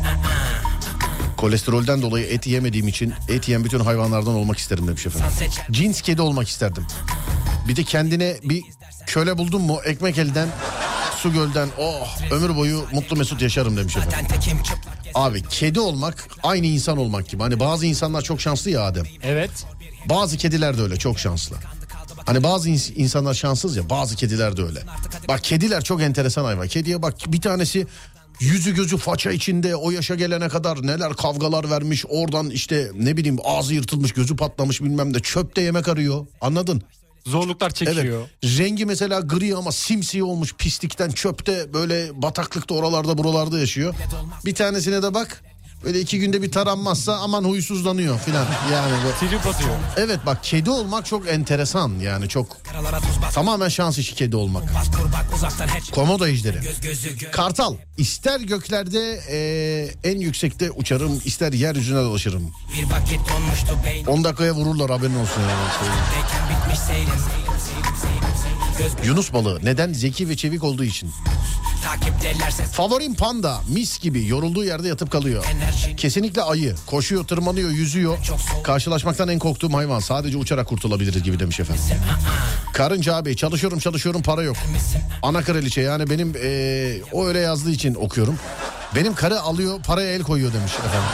[1.37, 5.27] Kolesterolden dolayı et yemediğim için et yiyen bütün hayvanlardan olmak isterim demiş efendim.
[5.71, 6.85] Cins kedi olmak isterdim.
[7.67, 8.63] Bir de kendine bir
[9.07, 10.47] köle buldun mu ekmek elden
[11.23, 14.17] su gölden oh ömür boyu mutlu mesut yaşarım demiş efendim.
[15.13, 17.43] Abi kedi olmak aynı insan olmak gibi.
[17.43, 19.05] Hani bazı insanlar çok şanslı ya Adem.
[19.23, 19.51] Evet.
[20.09, 21.55] Bazı kediler de öyle çok şanslı.
[22.25, 24.79] Hani bazı ins- insanlar şanssız ya bazı kediler de öyle.
[25.27, 26.67] Bak kediler çok enteresan hayvan.
[26.67, 27.87] Kediye bak bir tanesi
[28.39, 32.05] yüzü gözü faça içinde o yaşa gelene kadar neler kavgalar vermiş.
[32.09, 36.25] Oradan işte ne bileyim ağzı yırtılmış gözü patlamış bilmem de çöpte yemek arıyor.
[36.41, 36.83] Anladın?
[37.25, 37.95] Zorluklar Evet.
[37.95, 38.29] çekiyor.
[38.43, 43.95] Rengi mesela gri ama simsiyah olmuş pislikten çöpte böyle bataklıkta oralarda buralarda yaşıyor.
[44.45, 45.43] Bir tanesine de bak
[45.83, 48.45] böyle iki günde bir taranmazsa aman huysuzlanıyor filan.
[48.73, 49.69] Yani Trip atıyor.
[49.97, 52.57] Evet bak kedi olmak çok enteresan yani çok
[53.33, 54.63] tamamen şans işi kedi olmak.
[55.91, 56.59] Komodo ejderi.
[57.31, 62.51] Kartal ister göklerde eee, en yüksekte uçarım ister yeryüzüne dolaşırım.
[62.77, 64.05] Bir vakit donmuştu beyin.
[64.05, 65.41] 10 dakikaya vururlar haberin olsun.
[65.41, 65.53] Yani.
[69.05, 71.11] Yunus balığı neden zeki ve çevik olduğu için.
[72.71, 75.45] Favorim panda mis gibi yorulduğu yerde yatıp kalıyor.
[75.97, 78.17] Kesinlikle ayı koşuyor tırmanıyor yüzüyor.
[78.63, 81.83] Karşılaşmaktan en korktuğum hayvan sadece uçarak kurtulabiliriz gibi demiş efendim.
[82.73, 84.57] Karınca abi çalışıyorum çalışıyorum para yok.
[85.23, 88.39] Ana kraliçe yani benim eee, o öyle yazdığı için okuyorum.
[88.95, 91.09] Benim karı alıyor paraya el koyuyor demiş efendim.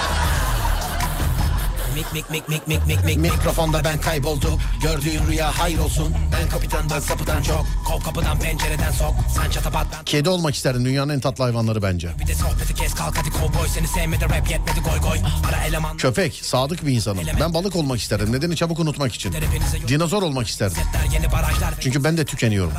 [2.00, 3.18] Mik mik mik mik mik mik mik.
[3.18, 9.14] Mikrofonda ben kayboldum Gördüğün rüya hayır olsun Ben kapitandan sapıdan çok Kov kapıdan pencereden sok.
[9.36, 9.88] Sen çatapat.
[10.06, 12.10] Kedi olmak isterdim dünyanın en tatlı hayvanları bence.
[12.20, 13.68] Bir de sohbeti kes kalk hadi kovboy.
[13.68, 15.18] Seni sevmedi rap yetmedi goy goy.
[15.50, 15.98] Ara eleman.
[15.98, 17.20] Köpek sadık bir insanım.
[17.40, 19.36] Ben balık olmak isterdim nedeni çabuk unutmak için.
[19.88, 20.78] Dinozor olmak isterdim.
[21.80, 22.74] Çünkü ben de tükeniyorum.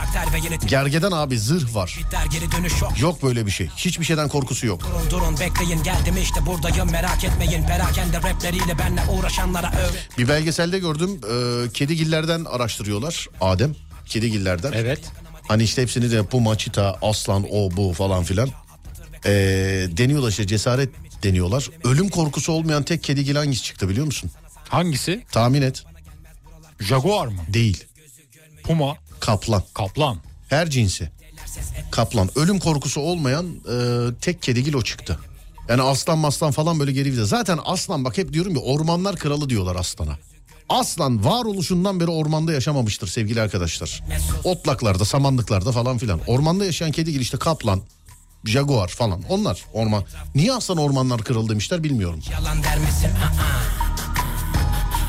[0.67, 1.99] Gergeden abi zırh var.
[2.99, 3.69] Yok böyle bir şey.
[3.77, 4.81] Hiçbir şeyden korkusu yok.
[4.81, 7.63] Durun durun bekleyin geldim işte buradayım merak etmeyin.
[7.67, 10.09] Perakende rapleriyle benle uğraşanlara öğret.
[10.19, 11.21] Bir belgeselde gördüm.
[11.31, 13.75] E, kedigillerden araştırıyorlar Adem.
[14.07, 14.73] Kedigillerden.
[14.73, 15.01] Evet.
[15.49, 18.51] Hani işte hepsini de puma, çita, aslan, o bu falan filan.
[19.25, 19.31] E,
[19.97, 20.89] deniyorlar işte cesaret
[21.23, 21.71] deniyorlar.
[21.85, 24.31] Ölüm korkusu olmayan tek kedigil hangisi çıktı biliyor musun?
[24.69, 25.25] Hangisi?
[25.33, 25.85] Tahmin et.
[26.81, 27.41] Jaguar mı?
[27.49, 27.85] Değil.
[28.63, 28.97] Puma.
[29.21, 29.63] Kaplan.
[29.75, 30.19] Kaplan.
[30.49, 31.11] Her cinsi.
[31.91, 32.31] Kaplan.
[32.37, 33.75] Ölüm korkusu olmayan e,
[34.21, 35.19] tek kedigil o çıktı.
[35.71, 37.25] Yani aslan maslan falan böyle geri vize.
[37.25, 40.19] Zaten aslan bak hep diyorum ya ormanlar kralı diyorlar aslana.
[40.69, 44.03] Aslan varoluşundan beri ormanda yaşamamıştır sevgili arkadaşlar.
[44.45, 46.21] Otlaklarda, samanlıklarda falan filan.
[46.27, 47.81] Ormanda yaşayan kedigil işte kaplan,
[48.45, 50.05] jaguar falan onlar orman.
[50.35, 52.21] Niye aslan ormanlar kralı demişler bilmiyorum.
[52.33, 53.09] Yalan der misin?
[53.09, 53.61] Aa.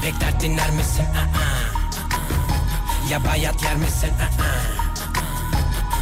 [0.06, 1.06] Bekler dinler misin?
[3.12, 4.10] Ya bayat yer misin?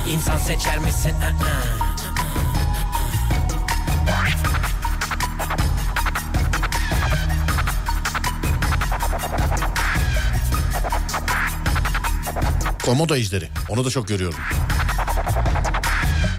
[0.10, 1.14] İnsan seçer misin?
[12.90, 13.50] Komodo ejderi.
[13.70, 14.40] Onu da çok görüyorum.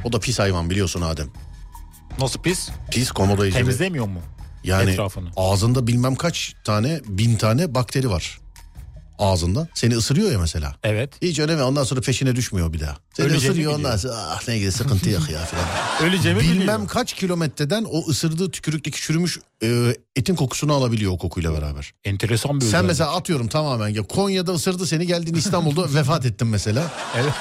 [0.04, 1.28] O da pis hayvan biliyorsun Adem.
[2.18, 2.68] Nasıl pis?
[2.90, 3.60] Pis komodo ejderi.
[3.62, 4.20] Temizlemiyor mu?
[4.64, 5.30] Yani Etrafını.
[5.36, 8.40] ağzında bilmem kaç tane bin tane bakteri var.
[9.20, 9.68] Ağzında.
[9.74, 10.76] Seni ısırıyor ya mesela.
[10.82, 11.22] Evet.
[11.22, 12.96] Hiç önemi ondan sonra peşine düşmüyor bir daha.
[13.16, 15.64] Seni Öleceğini ısırıyor ondan sonra ah ne gibi sıkıntı yok ya falan.
[16.10, 16.88] Öleceğimi Bilmem biliyor.
[16.88, 21.94] kaç kilometreden o ısırdığı tükürükteki çürümüş e, etin kokusunu alabiliyor o kokuyla beraber.
[22.04, 22.86] Enteresan bir Sen özellik.
[22.86, 26.92] mesela atıyorum tamamen ya Konya'da ısırdı seni geldin İstanbul'da vefat ettin mesela.
[27.16, 27.32] Evet.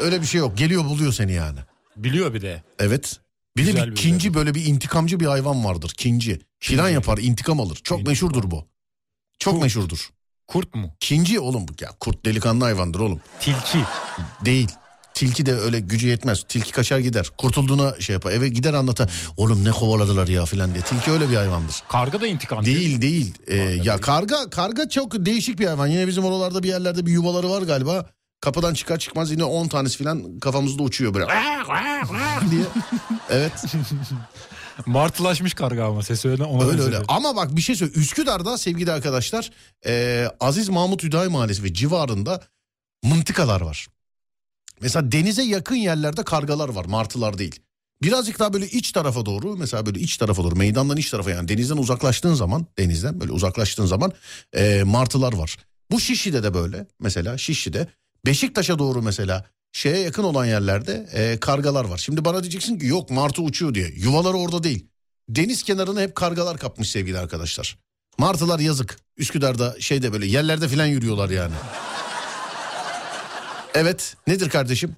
[0.00, 0.58] Öyle bir şey yok.
[0.58, 1.58] Geliyor buluyor seni yani.
[1.96, 2.62] Biliyor bir de.
[2.78, 3.16] Evet.
[3.56, 5.92] Bir de Güzel bir bir kinci böyle bir intikamcı bir hayvan vardır.
[5.96, 6.40] Kinci.
[6.60, 7.80] Plan yapar, intikam alır.
[7.84, 8.64] Çok meşhurdur bu.
[9.38, 10.10] Çok meşhurdur.
[10.48, 10.90] Kurt mu?
[10.96, 13.20] İkinci oğlum bu ya kurt delikanlı hayvandır oğlum.
[13.40, 13.78] Tilki.
[14.44, 14.68] Değil.
[15.14, 16.44] Tilki de öyle gücü yetmez.
[16.48, 17.30] Tilki kaçar gider.
[17.38, 18.32] Kurtulduğuna şey yapar.
[18.32, 19.08] Eve gider anlata.
[19.36, 20.84] Oğlum ne kovaladılar ya filan diye.
[20.84, 21.74] Tilki öyle bir hayvandır.
[21.88, 22.70] Karga da intikamcı.
[22.70, 23.34] Değil değil.
[23.46, 25.86] Ee, ya karga karga çok değişik bir hayvan.
[25.86, 28.06] Yine bizim oralarda bir yerlerde bir yuvaları var galiba.
[28.40, 31.26] Kapıdan çıkar çıkmaz yine 10 tanesi filan kafamızda uçuyor böyle.
[32.50, 32.64] diye.
[33.30, 33.52] Evet.
[34.86, 36.98] Martılaşmış karga ama sesi öyle ona Öyle öyle.
[37.08, 37.92] Ama bak bir şey söyle.
[37.92, 39.50] Üsküdar'da sevgili arkadaşlar
[39.86, 42.42] e, Aziz Mahmut Hüdayi Mahallesi ve civarında
[43.02, 43.86] mıntıkalar var.
[44.80, 46.84] Mesela denize yakın yerlerde kargalar var.
[46.84, 47.60] Martılar değil.
[48.02, 51.48] Birazcık daha böyle iç tarafa doğru mesela böyle iç tarafa doğru meydandan iç tarafa yani
[51.48, 54.12] denizden uzaklaştığın zaman denizden böyle uzaklaştığın zaman
[54.52, 55.56] e, martılar var.
[55.90, 57.88] Bu Şişli'de de böyle mesela Şişli'de
[58.26, 61.98] Beşiktaş'a doğru mesela şeye yakın olan yerlerde e, kargalar var.
[61.98, 64.86] Şimdi bana diyeceksin ki yok martı uçuyor diye yuvaları orada değil.
[65.28, 67.78] Deniz kenarını hep kargalar kapmış sevgili arkadaşlar.
[68.18, 68.98] Martılar yazık.
[69.16, 71.54] Üsküdar'da şeyde böyle yerlerde filan yürüyorlar yani.
[73.74, 74.96] Evet nedir kardeşim?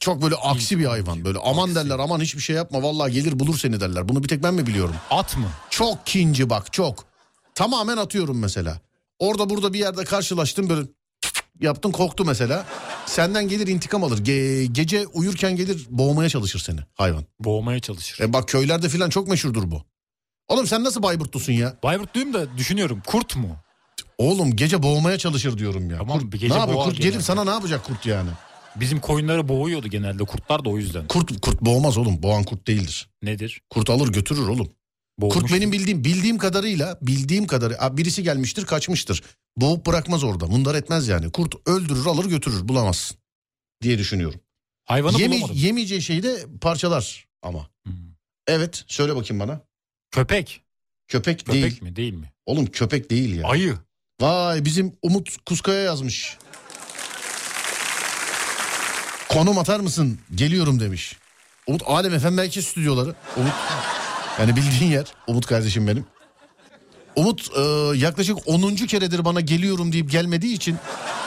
[0.00, 3.58] Çok böyle aksi bir hayvan böyle aman derler aman hiçbir şey yapma vallahi gelir bulur
[3.58, 4.08] seni derler.
[4.08, 4.94] Bunu bir tek ben mi biliyorum?
[5.10, 5.48] At mı?
[5.70, 7.04] Çok kinci bak çok.
[7.54, 8.80] Tamamen atıyorum mesela.
[9.18, 10.82] Orada burada bir yerde karşılaştım böyle
[11.60, 12.66] yaptın korktu mesela.
[13.06, 14.18] Senden gelir intikam alır.
[14.18, 17.24] Ge- gece uyurken gelir boğmaya çalışır seni hayvan.
[17.40, 18.20] Boğmaya çalışır.
[18.24, 19.82] E bak köylerde filan çok meşhurdur bu.
[20.48, 21.76] Oğlum sen nasıl Bayburtlusun ya?
[21.82, 23.02] Bayburt duyayım da düşünüyorum.
[23.06, 23.56] Kurt mu?
[24.18, 25.98] Oğlum gece boğmaya çalışır diyorum ya.
[25.98, 26.76] Tamam, Kurt, bir gece ne yapıyor?
[26.78, 27.24] boğar Kurt gelip genelde.
[27.24, 28.30] sana ne yapacak kurt yani?
[28.76, 31.06] Bizim koyunları boğuyordu genelde kurtlar da o yüzden.
[31.06, 32.22] Kurt kurt boğmaz oğlum.
[32.22, 33.08] Boğan kurt değildir.
[33.22, 33.60] Nedir?
[33.70, 34.68] Kurt alır götürür oğlum.
[35.18, 39.22] Boğmuş Kurt benim bildiğim bildiğim kadarıyla bildiğim kadarı birisi gelmiştir kaçmıştır.
[39.56, 40.46] Boğup bırakmaz orada.
[40.46, 41.32] Mundar etmez yani.
[41.32, 43.16] Kurt öldürür alır götürür bulamazsın
[43.82, 44.40] diye düşünüyorum.
[44.84, 45.56] Hayvanı Yeme- bulamadım.
[45.58, 47.68] yemeyeceği şeyi de parçalar ama.
[47.86, 47.92] Hmm.
[48.46, 49.60] Evet söyle bakayım bana.
[50.10, 50.60] Köpek.
[51.08, 51.82] Köpek, Köpek değil.
[51.82, 52.32] mi değil mi?
[52.46, 53.48] Oğlum köpek değil ya.
[53.48, 53.78] Ayı.
[54.20, 56.36] Vay bizim Umut Kuskaya yazmış.
[59.28, 60.18] Konum atar mısın?
[60.34, 61.16] Geliyorum demiş.
[61.66, 63.14] Umut Alem FM Merkez Stüdyoları.
[63.36, 63.52] Umut
[64.38, 65.06] yani bildiğin yer.
[65.26, 66.04] Umut kardeşim benim.
[67.16, 67.60] Umut e,
[67.98, 68.74] yaklaşık 10.
[68.74, 70.76] keredir bana geliyorum deyip gelmediği için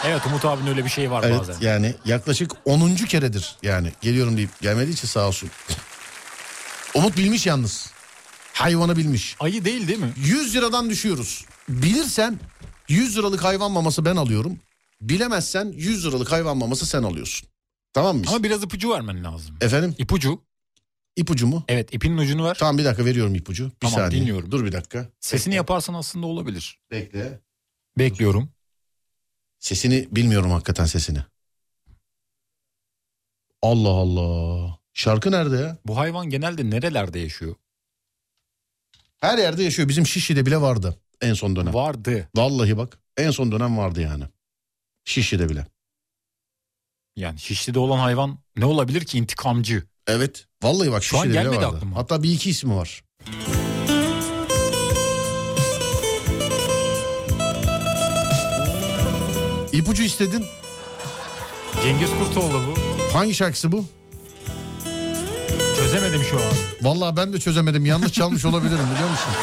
[0.05, 1.55] Evet Umut abinin öyle bir şey var evet bazen.
[1.61, 2.95] yani yaklaşık 10.
[2.95, 5.49] keredir yani geliyorum deyip gelmediği için sağ olsun.
[6.93, 7.91] Umut bilmiş yalnız.
[8.53, 9.35] Hayvanı bilmiş.
[9.39, 10.13] Ayı değil değil mi?
[10.17, 11.45] 100 liradan düşüyoruz.
[11.69, 12.39] Bilirsen
[12.87, 14.59] 100 liralık hayvan maması ben alıyorum.
[15.01, 17.49] Bilemezsen 100 liralık hayvan maması sen alıyorsun.
[17.93, 18.23] Tamam mı?
[18.27, 19.55] Ama biraz ipucu vermen lazım.
[19.61, 20.41] Efendim İpucu.
[21.17, 21.63] İpucu mu?
[21.67, 22.57] Evet ipinin ucunu ver.
[22.59, 23.65] Tamam bir dakika veriyorum ipucu.
[23.65, 24.21] Bir Tamam, saniye.
[24.21, 24.51] dinliyorum.
[24.51, 25.09] Dur bir dakika.
[25.19, 26.79] Sesini yaparsan aslında olabilir.
[26.91, 27.39] Bekle.
[27.97, 28.49] Bekliyorum.
[29.59, 31.19] Sesini bilmiyorum hakikaten sesini.
[33.61, 34.77] Allah Allah.
[34.93, 35.77] Şarkı nerede ya?
[35.85, 37.55] Bu hayvan genelde nerelerde yaşıyor?
[39.19, 39.89] Her yerde yaşıyor.
[39.89, 41.73] Bizim Şişli'de bile vardı en son dönem.
[41.73, 42.29] Vardı.
[42.35, 44.23] Vallahi bak en son dönem vardı yani.
[45.05, 45.67] Şişli'de bile.
[47.15, 49.83] Yani Şişli'de olan hayvan ne olabilir ki intikamcı?
[50.07, 50.45] Evet.
[50.63, 51.75] Vallahi bak Şu an gelmedi vardı.
[51.75, 51.95] aklıma.
[51.97, 53.03] Hatta bir iki ismi var.
[59.73, 60.45] İpucu istedin.
[61.83, 62.73] Cengiz Kurtoğlu bu.
[63.17, 63.85] Hangi şarkısı bu?
[65.77, 66.43] Çözemedim şu an.
[66.81, 67.85] Vallahi ben de çözemedim.
[67.85, 69.33] Yanlış çalmış olabilirim biliyor musun?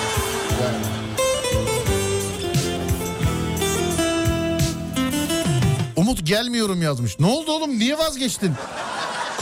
[5.97, 7.21] Umut gelmiyorum yazmış.
[7.21, 7.79] Ne oldu oğlum?
[7.79, 8.53] Niye vazgeçtin?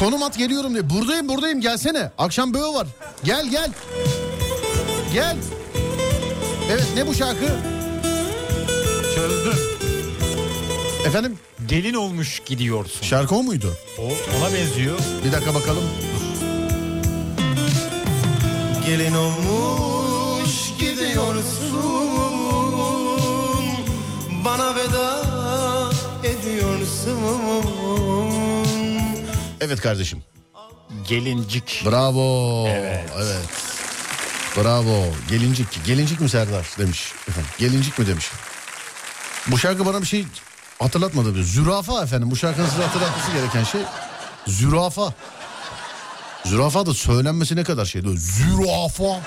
[0.02, 0.90] Konum at geliyorum diye.
[0.90, 2.10] Buradayım buradayım gelsene.
[2.18, 2.86] Akşam böğü var.
[3.24, 3.70] Gel gel.
[5.14, 5.36] Gel.
[6.70, 7.46] Evet ne bu şarkı?
[9.14, 9.54] Çözdüm.
[11.06, 13.06] Efendim Gelin olmuş gidiyorsun.
[13.06, 13.76] şarkı o muydu?
[13.98, 14.02] O
[14.38, 14.98] ona benziyor.
[15.24, 15.84] Bir dakika bakalım.
[18.86, 21.82] Gelin olmuş gidiyorsun
[24.44, 25.22] Bana veda
[26.24, 27.16] ediyorsun
[29.62, 30.22] Evet kardeşim.
[31.08, 31.82] Gelincik.
[31.86, 32.66] Bravo.
[32.68, 33.10] Evet.
[33.16, 33.48] Evet.
[34.56, 35.04] Bravo.
[35.28, 35.84] Gelincik.
[35.86, 37.12] Gelincik mi Serdar demiş.
[37.28, 38.30] Efendim, gelincik mi demiş.
[39.46, 40.26] Bu şarkı bana bir şey
[40.78, 41.34] hatırlatmadı.
[41.34, 41.42] Bir.
[41.42, 42.30] Zürafa efendim.
[42.30, 43.80] Bu şarkının size hatırlatması gereken şey
[44.46, 45.14] zürafa.
[46.44, 48.08] Zürafa da söylenmesi ne kadar şeydi.
[48.18, 49.20] Zürafa.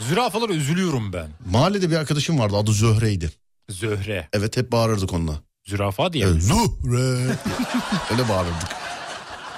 [0.00, 1.28] Zürafalara üzülüyorum ben.
[1.50, 3.30] Mahallede bir arkadaşım vardı adı Zöhre'ydi.
[3.70, 4.28] Zöhre.
[4.32, 5.34] Evet hep bağırırdık onunla.
[5.66, 6.26] Zürafa diye.
[6.26, 7.26] Evet, Zühre.
[8.10, 8.85] Öyle bağırırdık.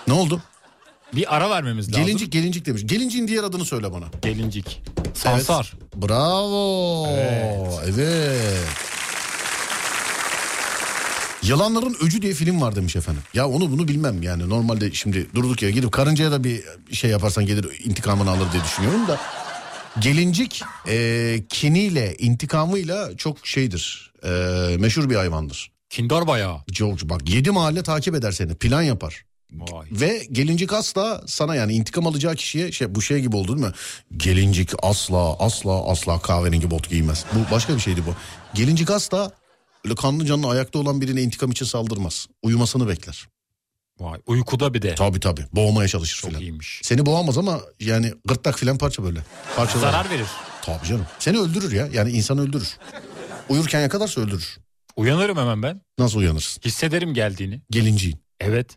[0.09, 0.43] Ne oldu?
[1.15, 2.05] Bir ara vermemiz lazım.
[2.05, 2.83] Gelincik gelincik demiş.
[2.87, 4.05] Gelinciğin diğer adını söyle bana.
[4.23, 4.83] Gelincik.
[5.15, 5.73] Sansar.
[5.95, 7.07] Bravo.
[7.11, 7.99] Evet.
[7.99, 8.69] Evet.
[11.43, 13.23] Yalanların Öcü diye film var demiş efendim.
[13.35, 14.49] Ya onu bunu bilmem yani.
[14.49, 19.09] Normalde şimdi durduk ya gidip karıncaya da bir şey yaparsan gelir intikamını alır diye düşünüyorum
[19.09, 19.21] da.
[19.99, 24.13] Gelincik e, kiniyle, intikamıyla çok şeydir.
[24.25, 24.29] E,
[24.79, 25.71] meşhur bir hayvandır.
[25.91, 26.57] Kindar bayağı.
[26.67, 28.55] George bak 7 mahalle takip eder seni.
[28.55, 29.25] Plan yapar.
[29.53, 29.87] Vay.
[29.91, 33.73] Ve gelincik asla sana yani intikam alacağı kişiye şey, bu şey gibi oldu değil mi?
[34.17, 37.25] Gelincik asla asla asla kahverengi bot giymez.
[37.35, 38.15] Bu başka bir şeydi bu.
[38.55, 39.31] Gelincik asla
[39.85, 42.27] öyle kanlı canlı ayakta olan birine intikam için saldırmaz.
[42.43, 43.29] Uyumasını bekler.
[44.01, 44.21] Vay.
[44.27, 44.95] Uykuda bir de.
[44.95, 46.43] Tabii tabii boğmaya çalışır Çok filan.
[46.43, 46.81] iyiymiş.
[46.85, 49.21] Seni boğamaz ama yani gırtlak filan parça böyle.
[49.57, 50.27] Parça Zarar verir.
[50.63, 51.07] Tabii canım.
[51.19, 51.89] Seni öldürür ya.
[51.93, 52.77] Yani insan öldürür.
[53.49, 54.59] Uyurken yakalarsa öldürür.
[54.97, 55.81] Uyanırım hemen ben.
[55.99, 56.63] Nasıl uyanırsın?
[56.65, 57.63] Hissederim geldiğini.
[57.71, 58.19] Gelinciğin.
[58.41, 58.77] Evet.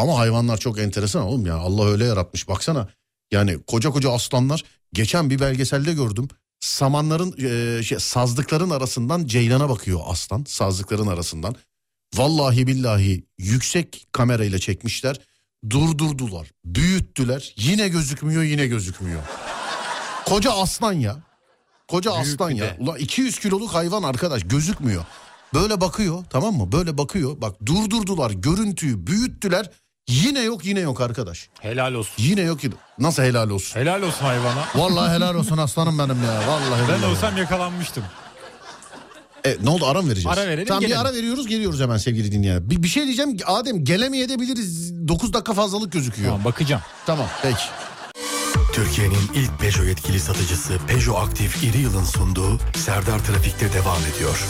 [0.00, 1.56] Ama hayvanlar çok enteresan oğlum ya.
[1.56, 2.48] Allah öyle yaratmış.
[2.48, 2.88] Baksana.
[3.30, 4.64] Yani koca koca aslanlar.
[4.92, 6.28] Geçen bir belgeselde gördüm.
[6.60, 7.34] Samanların
[7.78, 10.44] e, şey, sazlıkların arasından ceylana bakıyor aslan.
[10.48, 11.54] Sazlıkların arasından.
[12.14, 15.20] Vallahi billahi yüksek kamerayla çekmişler.
[15.70, 16.50] Durdurdular.
[16.64, 17.54] Büyüttüler.
[17.56, 19.20] Yine gözükmüyor yine gözükmüyor.
[20.26, 21.16] Koca aslan ya.
[21.88, 22.64] Koca Büyük aslan ya.
[22.64, 22.76] de.
[22.78, 25.04] Ulan 200 kiloluk hayvan arkadaş gözükmüyor.
[25.54, 26.72] Böyle bakıyor tamam mı?
[26.72, 27.40] Böyle bakıyor.
[27.40, 29.70] Bak durdurdular görüntüyü büyüttüler.
[30.10, 31.48] Yine yok yine yok arkadaş.
[31.60, 32.12] Helal olsun.
[32.18, 32.74] Yine yok yine.
[32.98, 33.80] Nasıl helal olsun?
[33.80, 34.64] Helal olsun hayvana.
[34.74, 36.48] Vallahi helal olsun aslanım benim ya.
[36.48, 37.10] Vallahi Ben billahi.
[37.10, 38.04] olsam yakalanmıştım.
[39.46, 40.38] E, ne oldu ara mı vereceğiz?
[40.38, 41.06] Ara verelim, Tamam bir gelelim.
[41.06, 42.70] ara veriyoruz geliyoruz hemen sevgili dinleyenler.
[42.70, 44.92] Bir, bir şey diyeceğim Adem gelemeyebiliriz.
[45.08, 46.28] 9 dakika fazlalık gözüküyor.
[46.28, 46.82] Tamam bakacağım.
[47.06, 47.62] Tamam peki.
[48.72, 54.44] Türkiye'nin ilk Peugeot yetkili satıcısı Peugeot Aktif İri Yıl'ın sunduğu Serdar Trafik'te devam ediyor.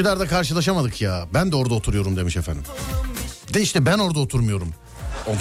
[0.00, 1.26] Üsküdar'da karşılaşamadık ya.
[1.34, 2.62] Ben de orada oturuyorum demiş efendim.
[3.54, 4.74] De işte ben orada oturmuyorum.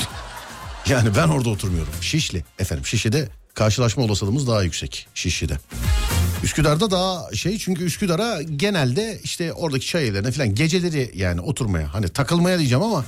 [0.90, 1.94] Yani ben orada oturmuyorum.
[2.02, 2.86] Şişli efendim.
[2.86, 5.08] Şişli'de karşılaşma olasılığımız daha yüksek.
[5.14, 5.58] Şişli'de.
[6.44, 12.10] Üsküdar'da daha şey çünkü Üsküdar'a genelde işte oradaki çay evlerine falan geceleri yani oturmaya hani
[12.10, 13.06] takılmaya diyeceğim ama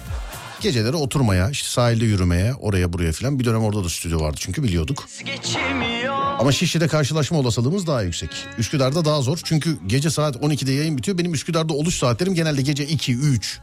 [0.62, 4.64] geceleri oturmaya işte sahilde yürümeye oraya buraya falan bir dönem orada da stüdyo vardı çünkü
[4.64, 5.08] biliyorduk.
[5.26, 5.91] geçemiyor
[6.42, 8.30] Ama Şişli'de karşılaşma olasılığımız daha yüksek.
[8.58, 9.40] Üsküdar'da daha zor.
[9.44, 11.18] Çünkü gece saat 12'de yayın bitiyor.
[11.18, 13.60] Benim Üsküdar'da oluş saatlerim genelde gece 2, 3,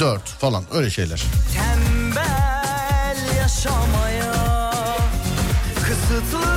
[0.00, 1.22] 4 falan öyle şeyler.
[1.54, 4.32] tembel yaşamaya
[5.82, 6.51] kısıtlı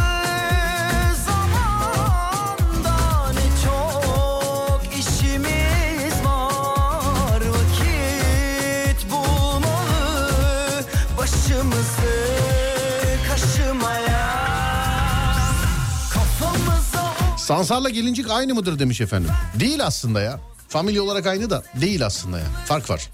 [17.46, 19.32] Sansar'la gelincik aynı mıdır demiş efendim.
[19.60, 20.40] Değil aslında ya.
[20.70, 22.46] Familya olarak aynı da değil aslında ya.
[22.66, 23.10] Fark var.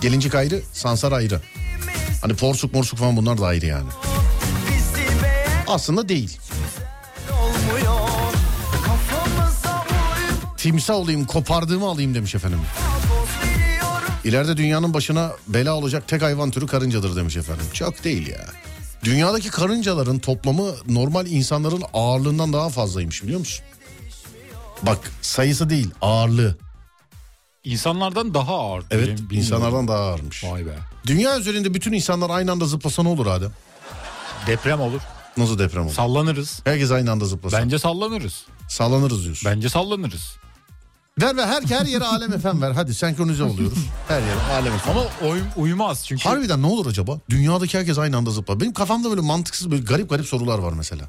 [0.00, 1.40] Gelincik ayrı, Sansar ayrı.
[2.22, 3.88] Hani porsuk morsuk falan bunlar da ayrı yani.
[5.66, 6.38] Aslında değil.
[10.56, 12.60] Timsah olayım, kopardığımı alayım demiş efendim.
[14.24, 17.66] İleride dünyanın başına bela olacak tek hayvan türü karıncadır demiş efendim.
[17.72, 18.46] Çok değil ya.
[19.06, 23.64] Dünyadaki karıncaların toplamı normal insanların ağırlığından daha fazlaymış biliyor musun?
[24.82, 26.56] Bak sayısı değil ağırlığı.
[27.64, 28.84] İnsanlardan daha ağır.
[28.90, 29.28] Evet bilmiyorum.
[29.32, 30.44] insanlardan daha ağırmış.
[30.44, 30.78] Vay be.
[31.06, 33.52] Dünya üzerinde bütün insanlar aynı anda zıplasa ne olur Adem?
[34.46, 35.00] Deprem olur.
[35.36, 35.92] Nasıl deprem olur?
[35.94, 36.60] Sallanırız.
[36.64, 37.58] Herkes aynı anda zıplasa.
[37.58, 38.44] Bence sallanırız.
[38.68, 39.50] Sallanırız diyorsun.
[39.50, 40.36] Bence sallanırız.
[41.22, 42.70] Ver ver her, her yere Alem efem ver.
[42.70, 43.78] Hadi senkronize oluyoruz.
[44.08, 44.96] Her yere Alem efem.
[44.96, 46.28] Ama uyum, uyumaz çünkü.
[46.28, 47.18] Harbiden ne olur acaba?
[47.30, 48.60] Dünyadaki herkes aynı anda zıplar.
[48.60, 51.04] Benim kafamda böyle mantıksız böyle garip garip sorular var mesela.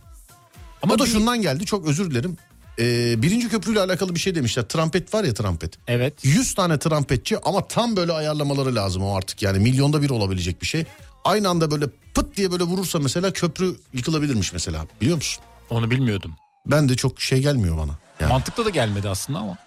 [0.84, 2.38] Ama o da bir- şundan geldi çok özür dilerim.
[2.80, 4.64] Ee, birinci köprüyle alakalı bir şey demişler.
[4.64, 5.78] Trampet var ya trampet.
[5.88, 6.26] Evet.
[6.26, 9.42] 100 tane trampetçi ama tam böyle ayarlamaları lazım o artık.
[9.42, 10.86] Yani milyonda bir olabilecek bir şey.
[11.24, 14.86] Aynı anda böyle pıt diye böyle vurursa mesela köprü yıkılabilirmiş mesela.
[15.02, 15.44] Biliyor musun?
[15.70, 16.36] Onu bilmiyordum.
[16.66, 17.92] Ben de çok şey gelmiyor bana.
[18.20, 18.30] Yani.
[18.32, 19.58] Mantıklı da gelmedi aslında ama.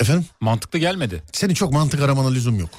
[0.00, 0.26] Efendim?
[0.40, 1.22] Mantıklı gelmedi.
[1.32, 2.70] Senin çok mantık aramana lüzum yok.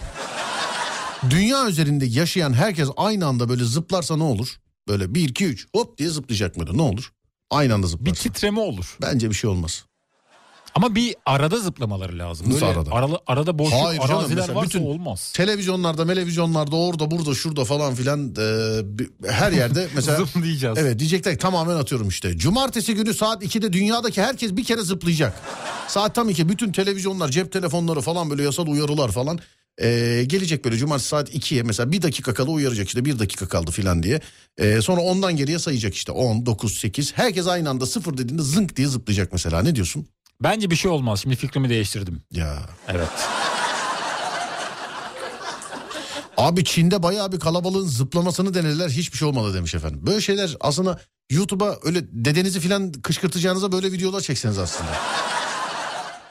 [1.29, 4.47] Dünya üzerinde yaşayan herkes aynı anda böyle zıplarsa ne olur?
[4.87, 6.77] Böyle 1 2 3 hop diye zıplayacak mıydı?
[6.77, 7.11] Ne olur?
[7.51, 8.21] Aynı anda Bir zıplarsa.
[8.23, 8.97] titreme olur.
[9.01, 9.85] Bence bir şey olmaz.
[10.75, 12.49] Ama bir arada zıplamaları lazım.
[12.49, 12.91] Nasıl Böyle arada?
[12.91, 15.31] Aralı, arada boşluk Hayır canım, araziler varsa bütün- olmaz.
[15.35, 20.77] Televizyonlarda, televizyonlarda, orada, burada, şurada falan filan e, her yerde mesela Zıplayacağız.
[20.77, 22.37] Evet diyecekler tamamen atıyorum işte.
[22.37, 25.39] Cumartesi günü saat 2'de dünyadaki herkes bir kere zıplayacak.
[25.87, 29.39] Saat tam 2 bütün televizyonlar cep telefonları falan böyle yasal uyarılar falan.
[29.81, 33.71] Ee, gelecek böyle cumartesi saat 2'ye mesela bir dakika kala uyaracak işte bir dakika kaldı
[33.71, 34.21] filan diye.
[34.57, 37.17] Ee, sonra ondan geriye sayacak işte 10, 9, 8.
[37.17, 40.07] Herkes aynı anda sıfır dediğinde zınk diye zıplayacak mesela ne diyorsun?
[40.43, 41.21] Bence bir şey olmaz.
[41.21, 42.21] Şimdi fikrimi değiştirdim.
[42.31, 43.09] Ya Evet.
[46.37, 49.99] Abi Çin'de bayağı bir kalabalığın zıplamasını denediler hiçbir şey olmadı demiş efendim.
[50.07, 54.89] Böyle şeyler aslında YouTube'a öyle dedenizi filan kışkırtacağınıza böyle videolar çekseniz aslında.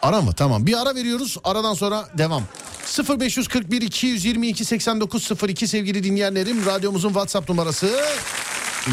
[0.03, 0.33] Ara mı?
[0.33, 0.67] Tamam.
[0.67, 1.39] Bir ara veriyoruz.
[1.45, 2.43] Aradan sonra devam.
[3.21, 6.67] 0541 222 8902 sevgili dinleyenlerim.
[6.67, 8.01] Radyomuzun WhatsApp numarası.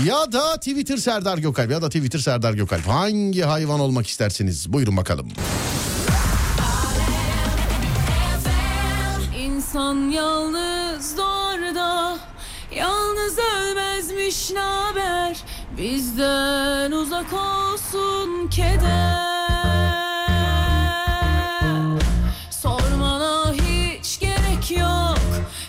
[0.06, 2.88] Ya da Twitter Serdar Gökalp ya da Twitter Serdar Gökalp.
[2.88, 4.74] Hangi hayvan olmak istersiniz?
[4.74, 5.28] Buyurun bakalım.
[9.40, 11.58] İnsan yalnız doğar
[12.76, 15.38] Yalnız ölmezmiş naber
[15.78, 19.28] Bizden uzak olsun keder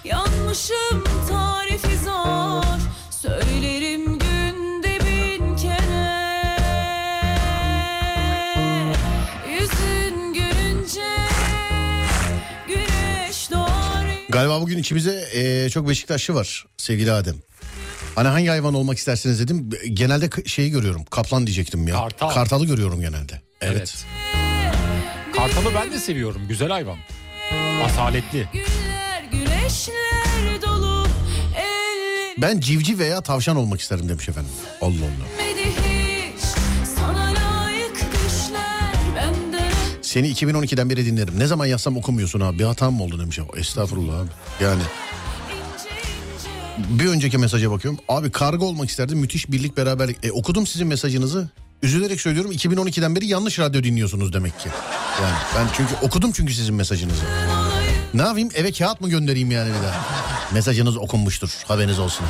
[0.05, 1.68] Yanmışım tarifi
[14.39, 17.35] Galiba bugün içimizde eee, çok Beşiktaşlı var sevgili Adem.
[18.15, 19.71] Hani hangi hayvan olmak istersiniz dedim.
[19.93, 21.05] Genelde şeyi görüyorum.
[21.05, 21.95] Kaplan diyecektim ya.
[21.95, 22.31] Kartal.
[22.31, 23.43] Kartalı görüyorum genelde.
[23.61, 24.05] Evet.
[25.37, 26.43] Kartalı ben de seviyorum.
[26.49, 26.99] Güzel hayvan.
[27.85, 28.49] Asaletli.
[32.39, 34.51] Ben civciv veya tavşan olmak isterim demiş efendim.
[34.81, 35.48] Allah Allah.
[40.09, 41.39] Seni 2012'den beri dinlerim.
[41.39, 42.59] Ne zaman yazsam okumuyorsun abi.
[42.59, 43.39] Bir hatam mı oldu demiş.
[43.57, 44.29] Estağfurullah abi.
[44.61, 44.83] Yani
[46.89, 48.01] bir önceki mesaja bakıyorum.
[48.09, 49.19] Abi karga olmak isterdim.
[49.19, 50.25] Müthiş birlik beraberlik.
[50.25, 51.49] E, okudum sizin mesajınızı.
[51.83, 54.69] Üzülerek söylüyorum 2012'den beri yanlış radyo dinliyorsunuz demek ki.
[55.23, 57.23] Yani ben çünkü okudum çünkü sizin mesajınızı.
[58.15, 60.07] Ne yapayım eve kağıt mı göndereyim yani bir daha?
[60.53, 62.27] Mesajınız okunmuştur haberiniz olsun.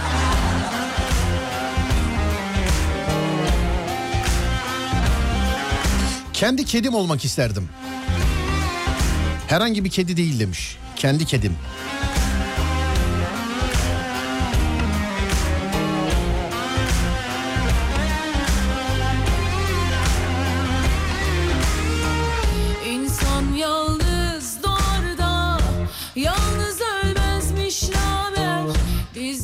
[6.39, 7.69] Kendi kedim olmak isterdim.
[9.49, 10.77] Herhangi bir kedi değil demiş.
[10.97, 11.57] Kendi kedim.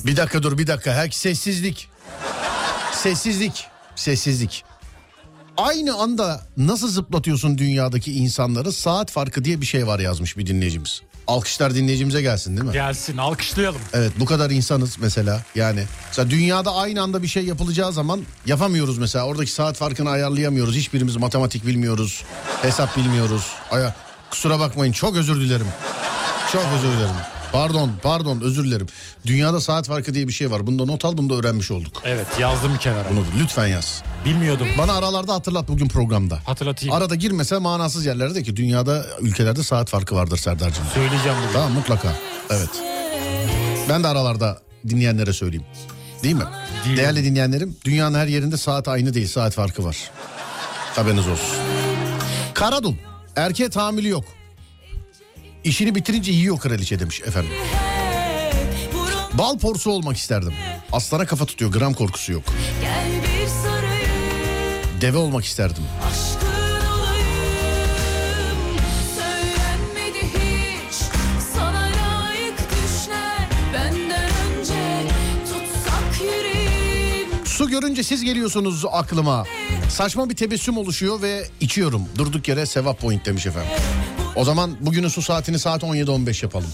[0.06, 0.94] Bir dakika dur bir dakika.
[0.94, 1.88] Herkes sessizlik.
[2.92, 3.66] Sessizlik.
[3.96, 4.64] Sessizlik.
[5.56, 11.02] Aynı anda nasıl zıplatıyorsun dünyadaki insanları saat farkı diye bir şey var yazmış bir dinleyicimiz.
[11.26, 12.72] Alkışlar dinleyicimize gelsin değil mi?
[12.72, 13.80] Gelsin alkışlayalım.
[13.92, 15.84] Evet bu kadar insanız mesela yani.
[16.08, 19.26] Mesela dünyada aynı anda bir şey yapılacağı zaman yapamıyoruz mesela.
[19.26, 20.76] Oradaki saat farkını ayarlayamıyoruz.
[20.76, 22.24] Hiçbirimiz matematik bilmiyoruz.
[22.62, 23.46] Hesap bilmiyoruz.
[23.70, 23.94] Aya,
[24.30, 25.66] kusura bakmayın çok özür dilerim.
[26.52, 27.14] Çok özür dilerim.
[27.54, 28.86] Pardon pardon özür dilerim.
[29.26, 30.66] Dünyada saat farkı diye bir şey var.
[30.66, 32.02] Bunu da not al bunu da öğrenmiş olduk.
[32.04, 33.10] Evet yazdım bir kenara.
[33.10, 34.02] Bunu lütfen yaz.
[34.24, 34.66] Bilmiyordum.
[34.78, 36.38] Bana aralarda hatırlat bugün programda.
[36.44, 36.94] Hatırlatayım.
[36.94, 40.84] Arada girmese manasız yerlerde ki dünyada ülkelerde saat farkı vardır Serdar'cığım.
[40.94, 41.52] Söyleyeceğim bugün.
[41.52, 42.12] Tamam mutlaka.
[42.50, 42.70] Evet.
[43.88, 45.66] Ben de aralarda dinleyenlere söyleyeyim.
[46.22, 46.44] Değil mi?
[46.84, 46.96] Değil.
[46.96, 49.96] Değerli dinleyenlerim dünyanın her yerinde saat aynı değil saat farkı var.
[50.96, 51.56] Haberiniz olsun.
[52.54, 52.94] Karadul
[53.36, 54.24] erkeğe tahammülü yok.
[55.64, 57.52] İşini bitirince yiyor kraliçe demiş efendim.
[59.32, 60.54] Bal porsu olmak isterdim.
[60.92, 62.42] Aslana kafa tutuyor gram korkusu yok.
[65.00, 65.82] Deve olmak isterdim.
[77.44, 79.44] Su görünce siz geliyorsunuz aklıma.
[79.88, 82.02] Saçma bir tebessüm oluşuyor ve içiyorum.
[82.18, 83.70] Durduk yere sevap point demiş efendim.
[84.36, 86.70] O zaman bugünün su saatini saat 17.15 yapalım.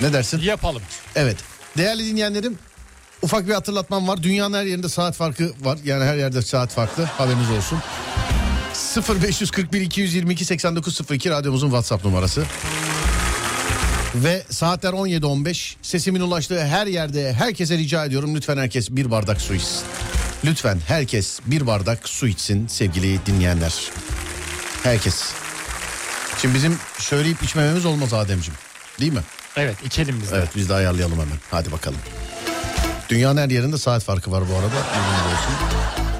[0.00, 0.40] Ne dersin?
[0.40, 0.82] Yapalım.
[1.16, 1.36] Evet.
[1.76, 2.58] Değerli dinleyenlerim
[3.22, 4.22] ufak bir hatırlatmam var.
[4.22, 5.78] Dünyanın her yerinde saat farkı var.
[5.84, 7.04] Yani her yerde saat farklı.
[7.04, 7.78] Haberiniz olsun.
[9.20, 12.44] 0541 222 8902 radyomuzun WhatsApp numarası.
[14.14, 15.74] Ve saatler 17.15.
[15.82, 18.34] Sesimin ulaştığı her yerde herkese rica ediyorum.
[18.34, 19.80] Lütfen herkes bir bardak su içsin.
[20.44, 23.90] Lütfen herkes bir bardak su içsin sevgili dinleyenler.
[24.82, 25.24] Herkes.
[26.42, 28.58] Şimdi bizim söyleyip içmememiz olmaz Ademciğim.
[29.00, 29.20] Değil mi?
[29.56, 30.36] Evet içelim biz de.
[30.36, 31.38] Evet biz de ayarlayalım hemen.
[31.50, 31.98] Hadi bakalım.
[33.08, 34.66] Dünyanın her yerinde saat farkı var bu arada.
[34.66, 36.11] Bilginiz olsun.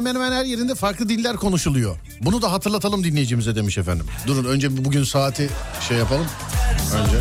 [0.00, 1.96] Hemen hemen her yerinde farklı diller konuşuluyor.
[2.20, 4.06] Bunu da hatırlatalım dinleyicimize demiş efendim.
[4.26, 5.50] Durun önce bugün saati
[5.88, 6.26] şey yapalım.
[6.94, 7.16] Önce.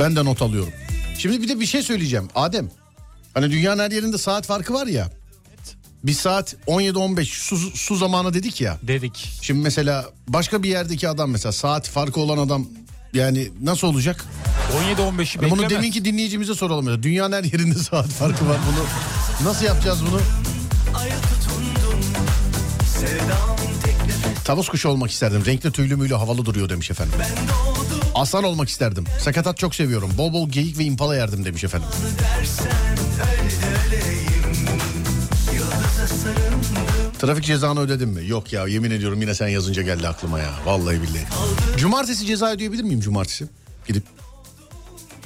[0.00, 0.72] Ben de not alıyorum.
[1.18, 2.28] Şimdi bir de bir şey söyleyeceğim.
[2.34, 2.70] Adem.
[3.34, 5.10] Hani dünyanın her yerinde saat farkı var ya.
[6.04, 8.78] Bir saat 17-15 su, su zamanı dedik ya.
[8.82, 9.32] Dedik.
[9.42, 12.66] Şimdi mesela başka bir yerdeki adam mesela saat farkı olan adam
[13.12, 14.26] yani nasıl olacak?
[14.72, 15.50] 17-15'i Hani beklemez.
[15.50, 16.84] bunu deminki dinleyicimize soralım.
[16.84, 17.02] Mesela.
[17.02, 18.56] Dünyanın her yerinde saat farkı var.
[18.70, 20.20] Bunu nasıl yapacağız bunu?
[24.44, 25.42] Tavus kuşu olmak isterdim.
[25.46, 27.14] Renkli tüylü müylü havalı duruyor demiş efendim.
[28.14, 29.04] Aslan olmak isterdim.
[29.20, 30.10] Sakatat çok seviyorum.
[30.18, 31.88] Bol bol geyik ve impala yerdim demiş efendim.
[37.18, 38.28] Trafik cezanı ödedim mi?
[38.28, 40.50] Yok ya yemin ediyorum yine sen yazınca geldi aklıma ya.
[40.66, 41.24] Vallahi billahi.
[41.76, 43.46] Cumartesi ceza ödeyebilir miyim cumartesi?
[43.88, 44.02] Gidip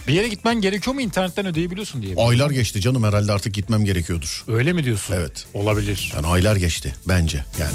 [0.09, 2.15] Bir yere gitmen gerekiyor mu internetten ödeyebiliyorsun diye.
[2.17, 4.45] aylar geçti canım herhalde artık gitmem gerekiyordur.
[4.49, 5.15] Öyle mi diyorsun?
[5.15, 5.47] Evet.
[5.55, 6.13] Olabilir.
[6.17, 7.73] Yani aylar geçti bence yani.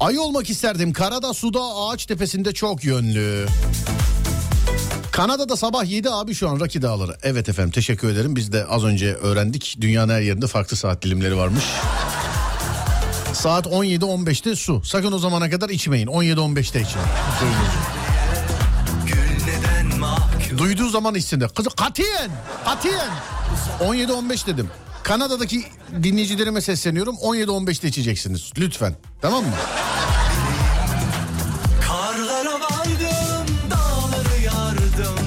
[0.00, 0.92] Ay olmak isterdim.
[0.92, 3.46] Karada, suda, ağaç tepesinde çok yönlü.
[5.12, 7.16] Kanada'da sabah 7 abi şu an Rocky Dağları.
[7.22, 8.36] Evet efendim teşekkür ederim.
[8.36, 9.76] Biz de az önce öğrendik.
[9.80, 11.64] Dünyanın her yerinde farklı saat dilimleri varmış.
[13.32, 14.82] Saat 17-15'te su.
[14.84, 16.06] Sakın o zamana kadar içmeyin.
[16.06, 16.98] 17-15'te için.
[20.60, 21.48] Duyduğu zaman içsin de.
[21.48, 22.30] Kız katiyen,
[22.64, 23.10] katiyen.
[23.80, 24.70] 17-15 dedim.
[25.02, 25.64] Kanada'daki
[26.02, 27.14] dinleyicilerime sesleniyorum.
[27.14, 28.52] 17-15'te içeceksiniz.
[28.58, 28.94] Lütfen.
[29.22, 29.50] Tamam mı?
[31.86, 35.26] Karlara vardım dağları yardım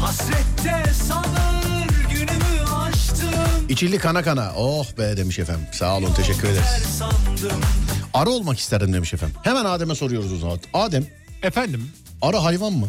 [0.00, 4.52] Hasrette sabır günümü aştım İçildi kana kana.
[4.56, 5.66] Oh be demiş efendim.
[5.72, 7.02] Sağ olun teşekkür ederiz.
[8.14, 9.36] Arı olmak isterdim demiş efendim.
[9.42, 10.58] Hemen Adem'e soruyoruz o zaman.
[10.74, 11.06] Adem
[11.42, 11.90] Efendim
[12.22, 12.88] arı hayvan mı?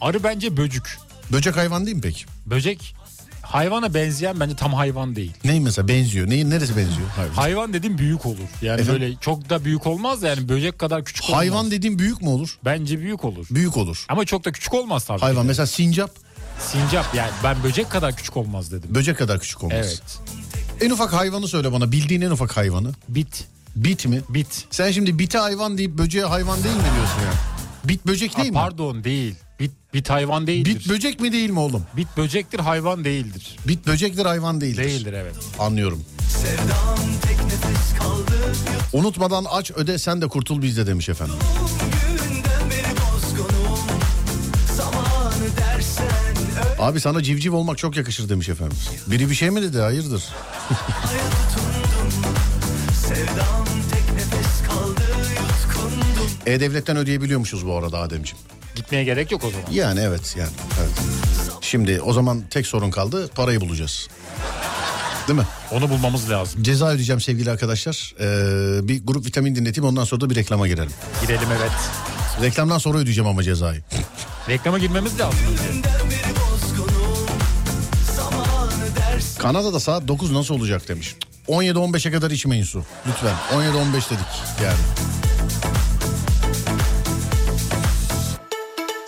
[0.00, 0.98] Arı bence böcük.
[1.32, 2.24] Böcek hayvan değil mi peki?
[2.46, 2.94] Böcek
[3.42, 5.32] hayvana benzeyen bence tam hayvan değil.
[5.44, 6.30] Neyin mesela benziyor?
[6.30, 7.08] Neyin neresi benziyor?
[7.16, 7.34] Hayvan.
[7.34, 8.38] Hayvan dediğim büyük olur.
[8.62, 9.02] Yani Efendim?
[9.02, 11.38] böyle çok da büyük olmaz da yani böcek kadar küçük olmaz.
[11.38, 12.58] Hayvan dediğim büyük mü olur?
[12.64, 13.46] Bence büyük olur.
[13.50, 14.04] Büyük olur.
[14.08, 15.20] Ama çok da küçük olmaz tabii.
[15.20, 16.10] Hayvan mesela sincap
[16.60, 18.94] Sincap yani ben böcek kadar küçük olmaz dedim.
[18.94, 19.76] böcek kadar küçük olmaz.
[19.78, 20.18] Evet.
[20.80, 21.92] En ufak hayvanı söyle bana.
[21.92, 22.90] Bildiğin en ufak hayvanı.
[23.08, 23.44] Bit.
[23.76, 24.20] Bit mi?
[24.28, 24.64] Bit.
[24.70, 27.34] Sen şimdi bite hayvan deyip böceğe hayvan değil mi diyorsun yani?
[27.84, 28.54] Bit böcek değil mi?
[28.54, 29.34] pardon değil.
[29.60, 30.74] Bit, bit hayvan değildir.
[30.74, 31.86] Bit böcek mi değil mi oğlum?
[31.96, 33.56] Bit böcektir hayvan değildir.
[33.68, 34.84] Bit böcektir hayvan değildir.
[34.84, 35.34] Değildir evet.
[35.58, 36.04] Anlıyorum.
[38.92, 41.34] Unutmadan aç öde sen de kurtul bizde demiş efendim.
[46.78, 48.78] Abi sana civciv olmak çok yakışır demiş efendim.
[49.06, 50.24] Biri bir şey mi dedi hayırdır?
[56.46, 58.38] E-Devlet'ten ödeyebiliyormuşuz bu arada Ademciğim.
[58.78, 59.66] Gitmeye gerek yok o zaman.
[59.70, 60.50] Yani evet yani
[60.80, 60.90] evet.
[61.60, 64.08] Şimdi o zaman tek sorun kaldı parayı bulacağız.
[65.28, 65.46] Değil mi?
[65.70, 66.62] Onu bulmamız lazım.
[66.62, 68.14] Ceza ödeyeceğim sevgili arkadaşlar.
[68.20, 70.92] Ee, bir grup vitamin dinleteyim ondan sonra da bir reklama girelim.
[71.22, 71.70] Gidelim evet.
[72.42, 73.82] Reklamdan sonra ödeyeceğim ama cezayı.
[74.48, 75.38] Reklama girmemiz lazım.
[75.50, 75.88] önce.
[79.38, 81.14] Kanada'da saat 9 nasıl olacak demiş.
[81.48, 82.84] 17-15'e kadar içmeyin su.
[83.06, 83.34] Lütfen.
[83.52, 84.26] 17-15 dedik
[84.64, 84.78] yani.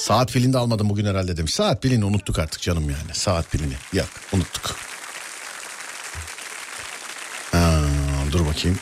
[0.01, 1.55] Saat pilini de almadım bugün herhalde demiş.
[1.55, 3.15] Saat pilini unuttuk artık canım yani.
[3.15, 3.75] Saat pilini.
[3.93, 4.77] Yok unuttuk.
[7.53, 7.81] Ha,
[8.33, 8.79] dur bakayım.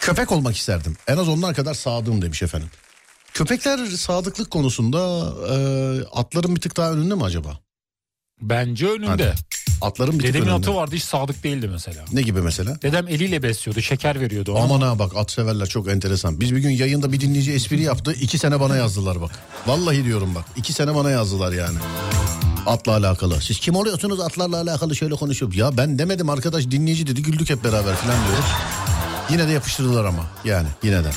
[0.00, 0.96] Köpek olmak isterdim.
[1.06, 2.70] En az onlar kadar sadığım demiş efendim.
[3.34, 4.98] Köpekler sadıklık konusunda
[5.54, 5.56] e,
[6.12, 7.58] atların bir tık daha önünde mi acaba?
[8.40, 9.06] Bence önünde.
[9.06, 9.34] Hadi.
[9.82, 12.04] Atların bir Dedemin atı vardı hiç sadık değildi mesela.
[12.12, 12.82] Ne gibi mesela?
[12.82, 14.58] Dedem eliyle besliyordu şeker veriyordu.
[14.58, 16.40] Aman ha bak at severler çok enteresan.
[16.40, 18.12] Biz bir gün yayında bir dinleyici espri yaptı.
[18.20, 19.30] iki sene bana yazdılar bak.
[19.66, 20.44] Vallahi diyorum bak.
[20.56, 21.78] iki sene bana yazdılar yani.
[22.66, 23.40] Atla alakalı.
[23.40, 25.56] Siz kim oluyorsunuz atlarla alakalı şöyle konuşup.
[25.56, 28.44] Ya ben demedim arkadaş dinleyici dedi güldük hep beraber falan diyoruz.
[29.30, 31.10] Yine de yapıştırdılar ama yani yine de.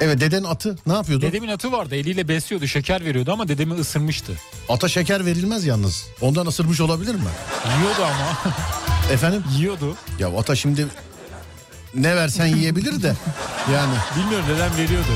[0.00, 1.26] Evet dedenin atı ne yapıyordu?
[1.26, 4.32] Dedemin atı vardı eliyle besliyordu şeker veriyordu ama dedemi ısırmıştı.
[4.68, 6.06] Ata şeker verilmez yalnız.
[6.20, 7.20] Ondan ısırmış olabilir mi?
[7.78, 8.54] Yiyordu ama.
[9.12, 9.44] Efendim?
[9.56, 9.96] Yiyordu.
[10.18, 10.86] Ya ata şimdi
[11.94, 13.14] ne versen yiyebilir de.
[13.74, 15.10] Yani Bilmiyorum dedem veriyordu.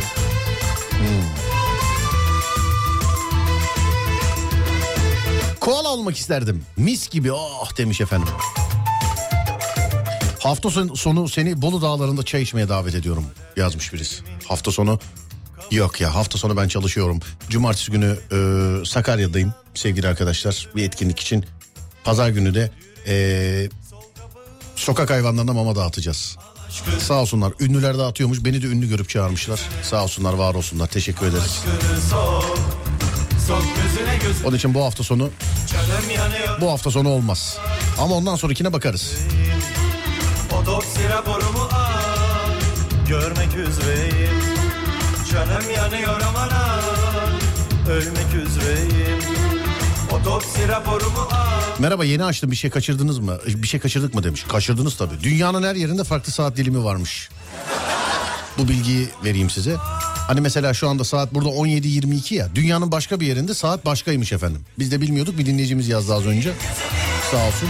[5.60, 6.64] Koala olmak isterdim.
[6.76, 8.28] Mis gibi ah demiş efendim.
[10.42, 13.26] Hafta son- sonu seni Bolu Dağları'nda çay içmeye davet ediyorum
[13.56, 14.22] yazmış birisi.
[14.48, 14.98] Hafta sonu
[15.70, 17.20] yok ya hafta sonu ben çalışıyorum.
[17.48, 18.38] Cumartesi günü e,
[18.84, 21.44] Sakarya'dayım sevgili arkadaşlar bir etkinlik için.
[22.04, 22.70] Pazar günü de
[23.06, 23.68] e,
[24.76, 26.36] sokak hayvanlarına mama dağıtacağız.
[27.00, 29.60] Sağ olsunlar ünlüler dağıtıyormuş beni de ünlü görüp çağırmışlar.
[29.82, 31.62] Sağ olsunlar var olsunlar teşekkür ederiz.
[34.44, 35.30] Onun için bu hafta sonu
[36.60, 37.58] bu hafta sonu olmaz.
[37.98, 39.12] Ama ondan sonrakine bakarız.
[40.62, 42.50] Otopsi raporumu al
[43.08, 44.38] Görmek üzereyim
[45.32, 46.80] Canım yanıyor aman al
[47.90, 49.18] Ölmek üzereyim
[50.12, 53.38] Otopsi raporumu al Merhaba yeni açtım bir şey kaçırdınız mı?
[53.46, 54.44] Bir şey kaçırdık mı demiş.
[54.48, 55.20] Kaçırdınız tabii.
[55.22, 57.28] Dünyanın her yerinde farklı saat dilimi varmış.
[58.58, 59.76] Bu bilgiyi vereyim size.
[60.26, 62.48] Hani mesela şu anda saat burada 17.22 ya.
[62.54, 64.60] Dünyanın başka bir yerinde saat başkaymış efendim.
[64.78, 66.52] Biz de bilmiyorduk bir dinleyicimiz yazdı az önce.
[67.30, 67.68] Sağ olsun.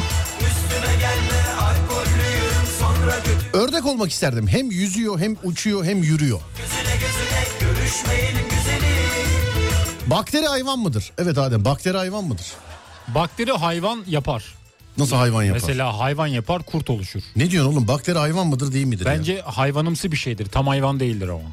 [3.53, 4.49] Ördek olmak isterdim.
[4.49, 6.41] Hem yüzüyor hem uçuyor hem yürüyor.
[10.07, 11.13] Bakteri hayvan mıdır?
[11.19, 12.47] Evet Adem bakteri hayvan mıdır?
[13.09, 14.55] Bakteri hayvan yapar.
[14.99, 15.61] Nasıl hayvan yapar?
[15.61, 17.21] Mesela hayvan yapar kurt oluşur.
[17.37, 19.05] Ne diyorsun oğlum bakteri hayvan mıdır değil midir?
[19.05, 20.47] Bence hayvanımsı bir şeydir.
[20.47, 21.49] Tam hayvan değildir ama.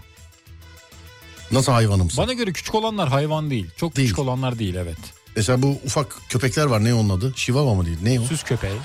[1.51, 2.23] Nasıl hayvanımsın?
[2.23, 3.67] Bana göre küçük olanlar hayvan değil.
[3.77, 4.07] Çok Değil.
[4.07, 4.97] küçük olanlar değil evet.
[5.35, 7.33] Mesela bu ufak köpekler var ne onun adı?
[7.35, 7.97] Şivava mı değil?
[8.03, 8.23] Ne o?
[8.23, 8.77] Süs köpeği,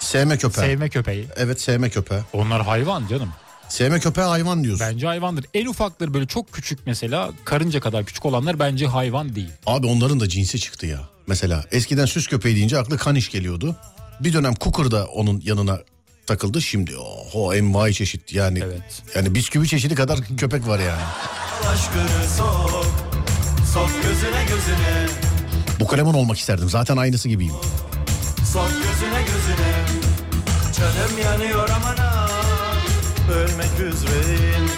[0.00, 0.66] Sevme köpeği.
[0.66, 1.26] sevme köpeği.
[1.36, 2.20] Evet sevme köpeği.
[2.32, 3.28] Onlar hayvan canım.
[3.68, 4.86] Sevme köpeği hayvan diyorsun.
[4.90, 5.44] Bence hayvandır.
[5.54, 9.50] En ufakları böyle çok küçük mesela karınca kadar küçük olanlar bence hayvan değil.
[9.66, 11.00] Abi onların da cinsi çıktı ya.
[11.26, 13.76] Mesela eskiden süs köpeği deyince aklı kaniş geliyordu.
[14.20, 15.78] Bir dönem kukur da onun yanına
[16.26, 16.62] takıldı.
[16.62, 18.60] Şimdi oho envai çeşit yani.
[18.64, 19.02] Evet.
[19.14, 21.02] Yani bisküvi çeşidi kadar köpek var yani.
[22.36, 22.84] Sok
[23.74, 25.06] Sok gözüne gözüne
[25.80, 26.68] Bu kalemun olmak isterdim.
[26.68, 27.54] Zaten aynısı gibiyim.
[28.52, 29.86] Sok gözüne gözüne
[30.76, 32.78] Canım yanıyor aman al
[33.32, 34.70] Ölmek üzereyim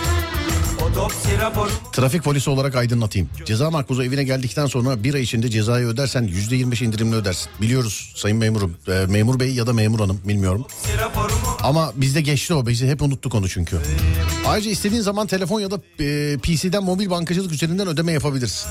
[1.92, 3.28] Trafik polisi olarak aydınlatayım.
[3.44, 7.50] Ceza makbuzu evine geldikten sonra bir ay içinde cezayı ödersen yüzde yirmi indirimli ödersin.
[7.60, 8.76] Biliyoruz sayın memurum.
[8.88, 10.66] Ee, memur bey ya da memur hanım bilmiyorum.
[11.62, 12.66] Ama bizde geçti o.
[12.66, 13.76] Biz hep unuttuk onu çünkü.
[14.46, 18.70] Ayrıca istediğin zaman telefon ya da e, PC'den mobil bankacılık üzerinden ödeme yapabilirsin.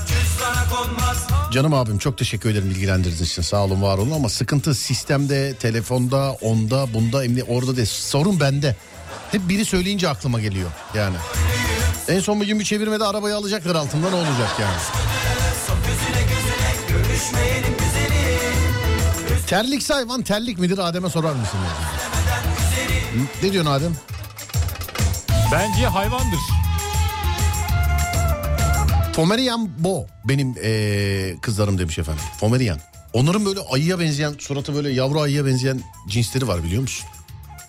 [1.52, 3.42] Canım abim çok teşekkür ederim bilgilendirdiğiniz için.
[3.42, 7.88] Sağ olun var olun ama sıkıntı sistemde, telefonda, onda, bunda, emni orada değil.
[7.90, 8.76] Sorun bende.
[9.32, 11.16] Hep biri söyleyince aklıma geliyor yani.
[12.08, 14.76] En son bugün bir çevirmede arabayı alacaklar altında ne olacak yani?
[19.46, 21.58] Terlik hayvan terlik midir Adem'e sorar mısın?
[23.42, 23.96] Ne diyorsun Adem?
[25.52, 26.38] Bence hayvandır.
[29.14, 32.22] Pomerian Bo benim eee, kızlarım demiş efendim.
[32.40, 32.78] Pomerian.
[33.12, 37.06] Onların böyle ayıya benzeyen suratı böyle yavru ayıya benzeyen cinsleri var biliyor musun?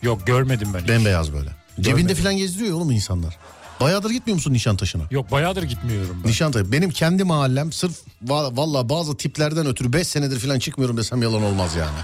[0.02, 0.80] Yok görmedim ben.
[0.80, 0.88] hiç.
[0.90, 1.50] Bembeyaz böyle.
[1.82, 2.24] Cebinde Görmedim.
[2.24, 3.38] falan gezdiriyor ya oğlum insanlar.
[3.82, 5.04] Bayağıdır gitmiyor musun Nişantaşı'na?
[5.12, 6.30] Yok bayağıdır gitmiyorum ben.
[6.30, 6.72] Nişantaşı.
[6.72, 7.96] Benim kendi mahallem sırf
[8.28, 11.98] va- valla bazı tiplerden ötürü 5 senedir falan çıkmıyorum desem yalan olmaz yani.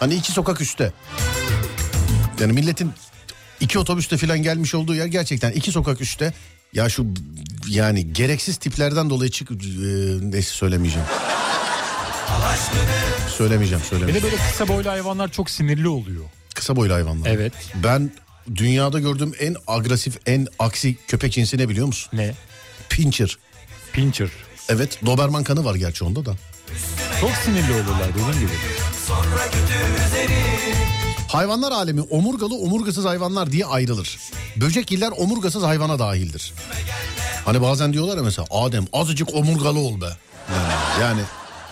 [0.00, 0.92] Hani iki sokak üstte.
[2.40, 2.92] Yani milletin
[3.62, 6.32] iki otobüste falan gelmiş olduğu yer gerçekten iki sokak üstte.
[6.72, 7.06] Ya şu
[7.68, 9.54] yani gereksiz tiplerden dolayı çık e,
[10.22, 11.06] neyse söylemeyeceğim.
[13.36, 14.26] Söylemeyeceğim Bir söylemeyeceğim.
[14.26, 16.24] de böyle kısa boylu hayvanlar çok sinirli oluyor.
[16.54, 17.30] Kısa boylu hayvanlar.
[17.30, 17.52] Evet.
[17.74, 18.10] Ben
[18.54, 22.10] dünyada gördüğüm en agresif en aksi köpek cinsi ne biliyor musun?
[22.12, 22.34] Ne?
[22.88, 23.38] Pincher.
[23.92, 24.28] Pincher.
[24.68, 26.36] Evet Doberman kanı var gerçi onda da.
[27.20, 28.52] Çok sinirli olurlar dediğim gibi.
[31.32, 34.18] Hayvanlar alemi omurgalı omurgasız hayvanlar diye ayrılır.
[34.56, 36.52] Böcekgiller omurgasız hayvana dahildir.
[37.44, 40.04] Hani bazen diyorlar ya mesela Adem azıcık omurgalı ol be.
[40.52, 41.20] Yani, yani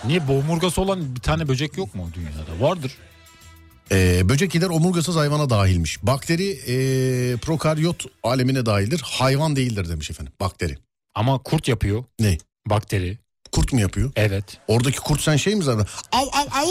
[0.05, 2.67] Niye bu omurgası olan bir tane böcek yok mu dünyada?
[2.67, 2.91] Vardır.
[3.91, 6.03] e, böcekgiller omurgasız hayvana dahilmiş.
[6.03, 9.01] Bakteri e, prokaryot alemine dahildir.
[9.05, 10.77] Hayvan değildir demiş efendim bakteri.
[11.15, 12.03] Ama kurt yapıyor.
[12.19, 12.37] Ne?
[12.65, 13.17] Bakteri.
[13.51, 14.11] Kurt mu yapıyor?
[14.15, 14.57] Evet.
[14.67, 15.99] Oradaki kurt sen şey mi zannediyorsun?
[16.11, 16.67] Av av av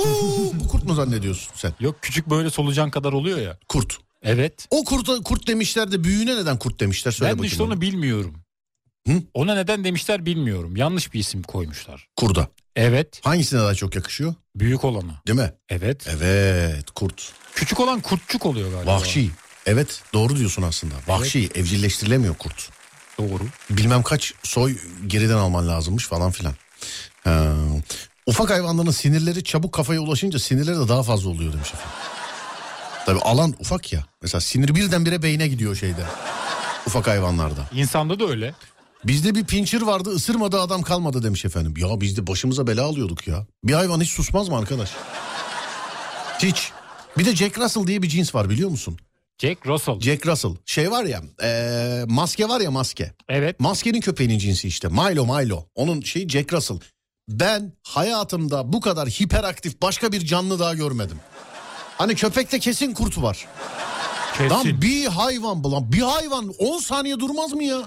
[0.55, 1.73] bu kurt mu zannediyorsun sen?
[1.81, 3.59] Yok küçük böyle solucan kadar oluyor ya.
[3.69, 3.99] Kurt.
[4.23, 4.67] Evet.
[4.71, 7.53] O kurta kurt demişler de büyüğüne neden kurt demişler söyle ben bakayım.
[7.53, 7.73] işte bana.
[7.73, 8.35] onu bilmiyorum.
[9.09, 9.23] Hı?
[9.35, 10.77] Ona neden demişler bilmiyorum.
[10.77, 12.09] Yanlış bir isim koymuşlar.
[12.17, 12.49] Kurda.
[12.77, 13.21] Evet.
[13.25, 14.35] Hangisine daha çok yakışıyor?
[14.57, 15.23] Büyük olana.
[15.27, 15.53] Değil mi?
[15.69, 16.07] Evet.
[16.17, 17.33] Evet kurt.
[17.55, 18.95] Küçük olan kurtçuk oluyor galiba.
[18.95, 19.31] Vahşi.
[19.67, 20.95] Evet doğru diyorsun aslında.
[21.09, 22.71] Vahşi evcilleştirilemiyor kurt.
[23.19, 23.43] Doğru.
[23.71, 24.77] Bilmem kaç soy
[25.07, 26.55] geriden alman lazımmış falan filan.
[27.25, 27.55] Ha.
[28.27, 31.93] Ufak hayvanların sinirleri çabuk kafaya ulaşınca sinirleri de daha fazla oluyor demiş efendim.
[33.07, 34.05] Tabii alan ufak ya.
[34.23, 36.05] Mesela sinir birdenbire beyne gidiyor şeyde.
[36.87, 37.69] Ufak hayvanlarda.
[37.75, 38.55] İnsanda da öyle.
[39.05, 41.75] Bizde bir pinçir vardı ısırmadı adam kalmadı demiş efendim.
[41.77, 43.47] Ya biz de başımıza bela alıyorduk ya.
[43.65, 44.91] Bir hayvan hiç susmaz mı arkadaş?
[46.39, 46.73] Hiç.
[47.19, 48.99] Bir de Jack Russell diye bir cins var biliyor musun?
[49.41, 50.01] Jack Russell.
[50.01, 50.51] Jack Russell.
[50.67, 53.13] Şey var ya eee, maske var ya maske.
[53.29, 53.61] Evet.
[53.61, 54.89] Maskenin köpeğinin cinsi işte.
[54.89, 55.65] Milo Milo.
[55.75, 56.79] Onun şeyi Jack Russell.
[57.29, 61.17] Ben hayatımda bu kadar hiperaktif başka bir canlı daha görmedim.
[61.99, 63.47] Hani köpekte kesin kurt var.
[64.39, 64.51] Kesin.
[64.51, 65.93] Lan bir hayvan bu lan.
[65.93, 67.83] Bir hayvan 10 saniye durmaz mı ya?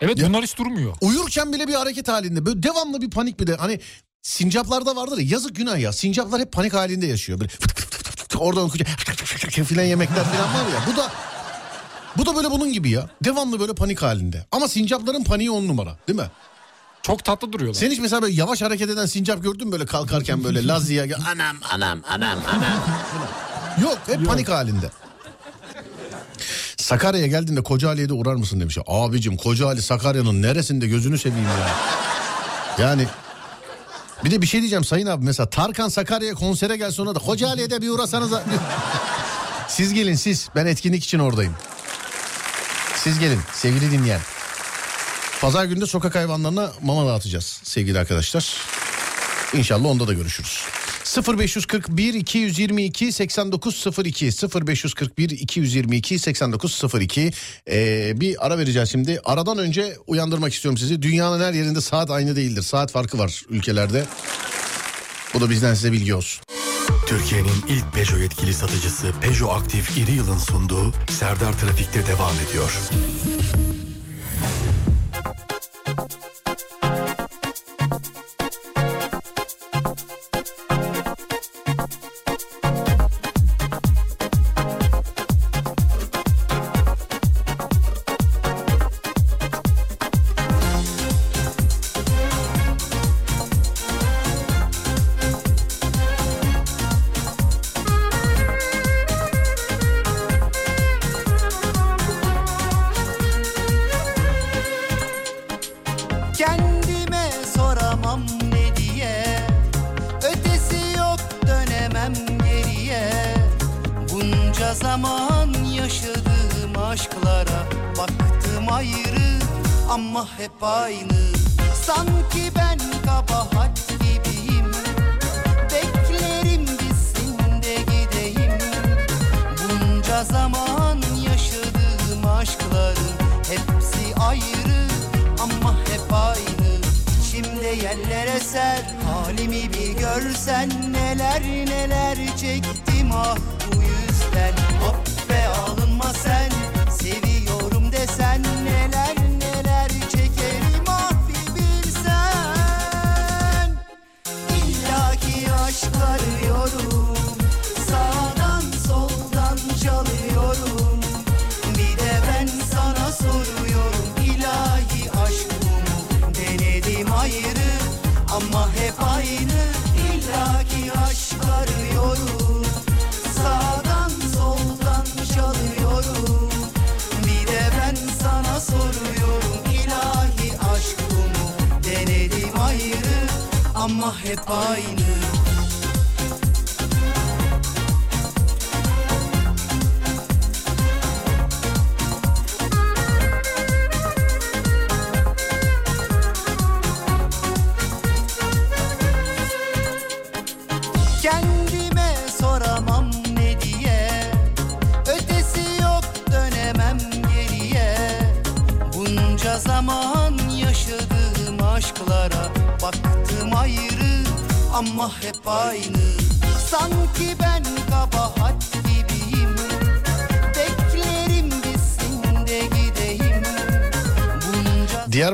[0.00, 0.94] Evet Ya- bunlar hiç durmuyor.
[1.00, 2.46] Uyurken bile bir hareket halinde.
[2.46, 3.54] Böyle devamlı bir panik bir de.
[3.56, 3.80] Hani
[4.22, 5.92] sincaplarda vardır ya yazık günah ya.
[5.92, 7.40] Sincaplar hep panik halinde yaşıyor.
[7.40, 8.01] Böyle fıt fıt fıt,
[8.38, 8.68] oradan
[9.48, 10.92] filan yemekler filan var ya.
[10.92, 11.10] Bu da
[12.16, 13.08] bu da böyle bunun gibi ya.
[13.24, 14.46] Devamlı böyle panik halinde.
[14.52, 16.26] Ama sincapların paniği on numara değil mi?
[17.02, 17.80] Çok tatlı duruyorlar.
[17.80, 21.18] Sen hiç mesela böyle yavaş hareket eden sincap gördün mü böyle kalkarken böyle Lazlı'ya gel-
[21.32, 22.78] anam anam anam anam.
[23.82, 24.90] Yok hep panik halinde.
[26.76, 28.78] Sakarya'ya geldiğinde Kocaeli'ye de uğrar mısın demiş.
[28.86, 31.68] Abicim Kocaeli Sakarya'nın neresinde gözünü seveyim ya.
[32.86, 33.06] Yani
[34.24, 37.70] bir de bir şey diyeceğim Sayın abi mesela Tarkan Sakarya'ya konsere gel sonra da Kocaeli'ye
[37.70, 38.32] de bir uğrasanız.
[39.68, 41.54] siz gelin siz ben etkinlik için oradayım.
[42.96, 44.20] Siz gelin sevgili dinleyen.
[45.40, 48.56] Pazar günü de sokak hayvanlarına mama dağıtacağız sevgili arkadaşlar.
[49.54, 50.64] İnşallah onda da görüşürüz.
[51.04, 54.30] 0541 222 8902
[54.66, 57.30] 0541 222 8902
[57.70, 59.20] ee, bir ara vereceğiz şimdi.
[59.24, 61.02] Aradan önce uyandırmak istiyorum sizi.
[61.02, 62.62] Dünyanın her yerinde saat aynı değildir.
[62.62, 64.04] Saat farkı var ülkelerde.
[65.34, 66.42] Bu da bizden size bilgi olsun.
[67.06, 72.78] Türkiye'nin ilk Peugeot yetkili satıcısı Peugeot Aktif İri Yıl'ın sunduğu Serdar Trafik'te devam ediyor.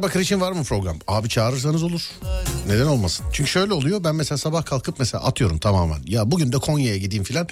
[0.09, 0.97] Diyarbakır için var mı program?
[1.09, 2.11] Abi çağırırsanız olur.
[2.67, 3.27] Neden olmasın?
[3.33, 4.05] Çünkü şöyle oluyor.
[4.05, 6.01] Ben mesela sabah kalkıp mesela atıyorum tamamen.
[6.07, 7.49] Ya bugün de Konya'ya gideyim filan.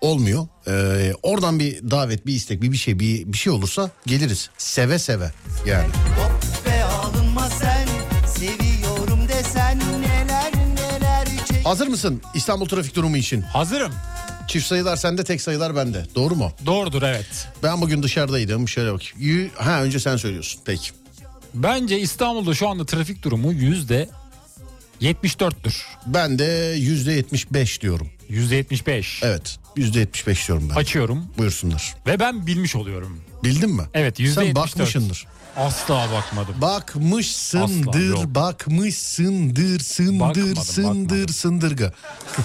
[0.00, 0.46] Olmuyor.
[0.68, 4.50] Ee, oradan bir davet, bir istek, bir bir şey, bir, bir şey olursa geliriz.
[4.58, 5.32] Seve seve
[5.66, 5.88] yani.
[11.64, 13.40] Hazır mısın İstanbul trafik durumu için?
[13.40, 13.92] Hazırım.
[14.48, 16.06] Çift sayılar sende, tek sayılar bende.
[16.14, 16.52] Doğru mu?
[16.66, 17.48] Doğrudur evet.
[17.62, 18.68] Ben bugün dışarıdaydım.
[18.68, 19.02] Şöyle bak.
[19.54, 20.60] Ha önce sen söylüyorsun.
[20.64, 21.03] Peki.
[21.54, 24.08] Bence İstanbul'da şu anda trafik durumu yüzde
[25.02, 25.82] 74'tür.
[26.06, 28.08] Ben de yüzde yetmiş beş diyorum.
[28.28, 29.20] Yüzde 75.
[29.22, 29.58] Evet.
[29.76, 30.74] Yüzde yetmiş beş diyorum ben.
[30.74, 31.94] Açıyorum Buyursunlar.
[32.06, 33.20] ve ben bilmiş oluyorum.
[33.44, 33.82] Bildin mi?
[33.94, 34.72] Evet yüzde Sen 74.
[34.78, 35.26] bakmışsındır.
[35.56, 36.54] Asla bakmadım.
[36.60, 41.28] Bakmışsındır, Asla, bakmışsındır, sındır, Bakmadım, sındır, bakmadım.
[41.34, 41.92] sındırga.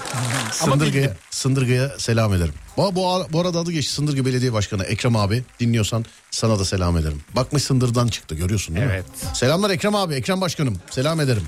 [0.51, 1.15] Sındırga'ya.
[1.29, 2.53] Sındırga'ya selam ederim.
[2.77, 5.43] Bu, bu, bu arada adı geçti Sındırga Belediye Başkanı Ekrem abi.
[5.59, 7.21] Dinliyorsan sana da selam ederim.
[7.35, 9.05] Bakmış Sındır'dan çıktı görüyorsun değil Evet.
[9.07, 9.13] mi?
[9.33, 10.77] Selamlar Ekrem abi, Ekrem Başkanım.
[10.91, 11.43] Selam ederim.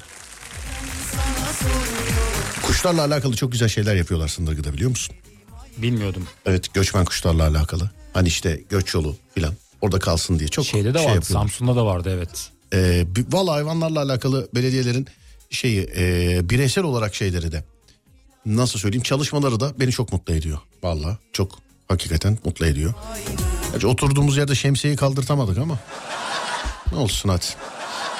[2.64, 5.16] Kuşlarla alakalı çok güzel şeyler yapıyorlar Sındırga'da biliyor musun?
[5.78, 6.28] Bilmiyordum.
[6.46, 7.90] Evet göçmen kuşlarla alakalı.
[8.14, 11.16] Hani işte göç yolu filan orada kalsın diye çok Şeyde de şey vardı.
[11.16, 11.42] yapıyorlar.
[11.42, 12.50] Samsun'da da vardı evet.
[12.74, 15.08] Ee, Valla hayvanlarla alakalı belediyelerin
[15.50, 17.64] şeyi e, bireysel olarak şeyleri de
[18.46, 20.58] nasıl söyleyeyim çalışmaları da beni çok mutlu ediyor.
[20.84, 22.94] Valla çok hakikaten mutlu ediyor.
[23.72, 25.80] Gerçi oturduğumuz yerde şemsiyeyi kaldırtamadık ama
[26.92, 27.46] ne olsun hadi.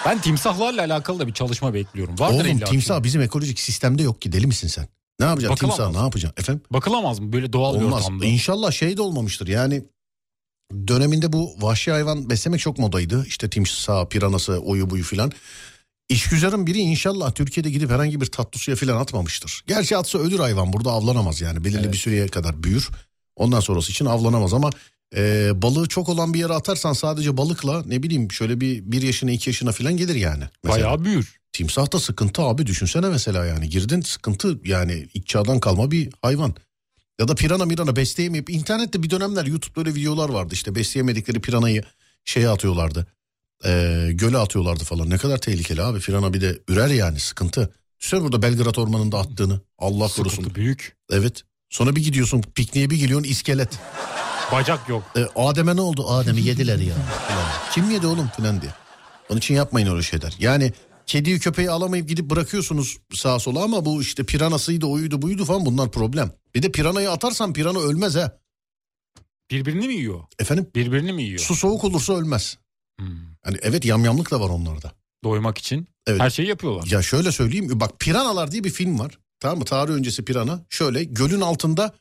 [0.06, 2.20] Ben timsahlarla alakalı da bir çalışma bekliyorum.
[2.20, 4.88] Vardır Oğlum timsah bizim ekolojik sistemde yok ki deli misin sen?
[5.20, 5.78] Ne yapacaksın Bakılamaz.
[5.78, 6.64] timsah ne yapacaksın efendim?
[6.72, 8.02] Bakılamaz mı böyle doğal bir Olmaz.
[8.02, 8.26] ortamda?
[8.26, 9.48] İnşallah şey de olmamıştır.
[9.48, 9.84] Yani
[10.88, 13.26] döneminde bu vahşi hayvan beslemek çok modaydı.
[13.28, 15.32] İşte timsah, piranası, oyu buyu filan.
[16.10, 19.64] İşgüzarın biri inşallah Türkiye'de gidip herhangi bir tatlı suya filan atmamıştır.
[19.68, 21.64] Gerçi atsa ölür hayvan burada avlanamaz yani.
[21.64, 21.94] Belirli Evet.
[21.94, 22.90] bir süreye kadar büyür.
[23.36, 24.70] Ondan sonrası için avlanamaz ama
[25.16, 29.32] e, balığı çok olan bir yere atarsan sadece balıkla ne bileyim şöyle bir bir yaşına
[29.32, 30.44] iki yaşına filan gelir yani.
[30.64, 30.86] Mesela.
[30.86, 31.42] Bayağı büyür.
[31.54, 36.56] Timsah da sıkıntı abi düşünsene mesela yani girdin sıkıntı yani ilk çağdan kalma bir hayvan.
[37.22, 41.84] Ya da pirana mirana besleyemeyip internette bir dönemler YouTube'da öyle videolar vardı işte besleyemedikleri piranayı
[42.26, 43.08] şeye atıyorlardı.
[43.66, 47.74] Ee, göle atıyorlardı falan ne kadar tehlikeli abi pirana bir de ürer yani sıkıntı.
[48.00, 50.30] Düşünsene burada Belgrad Ormanı'nda attığını Allah korusun.
[50.30, 50.96] Sıkıntı büyük.
[51.12, 53.70] Evet sonra bir gidiyorsun pikniğe bir geliyorsun iskelet.
[54.52, 55.04] Bacak yok.
[55.18, 56.10] E, Adem'e ne oldu?
[56.10, 56.96] Adem'i yediler ya.
[57.28, 57.46] Falan.
[57.74, 58.72] Kim yedi oğlum falan diye.
[59.30, 60.34] Onun için yapmayın öyle şeyler.
[60.40, 60.74] Yani
[61.12, 65.92] kediyi köpeği alamayıp gidip bırakıyorsunuz sağa sola ama bu işte piranasıydı oyuydu buydu falan bunlar
[65.92, 66.32] problem.
[66.56, 68.38] Bir de piranayı atarsan pirana ölmez ha.
[69.52, 70.24] Birbirini mi yiyor?
[70.40, 71.40] Efendim Birbirini mi yiyor?
[71.40, 72.58] su soğuk olursa ölmez.
[73.00, 73.18] Hmm.
[73.44, 74.92] Hani evet yamyamlık da var onlarda.
[75.24, 76.22] Doymak için Evet.
[76.22, 76.88] her şeyi yapıyorlar.
[76.92, 79.20] Ya şöyle söyleyeyim bak Piranalar diye bir film var.
[79.40, 79.66] Tamam mı?
[79.66, 80.66] Tarih öncesi Pirana.
[80.70, 81.96] Şöyle gölün altında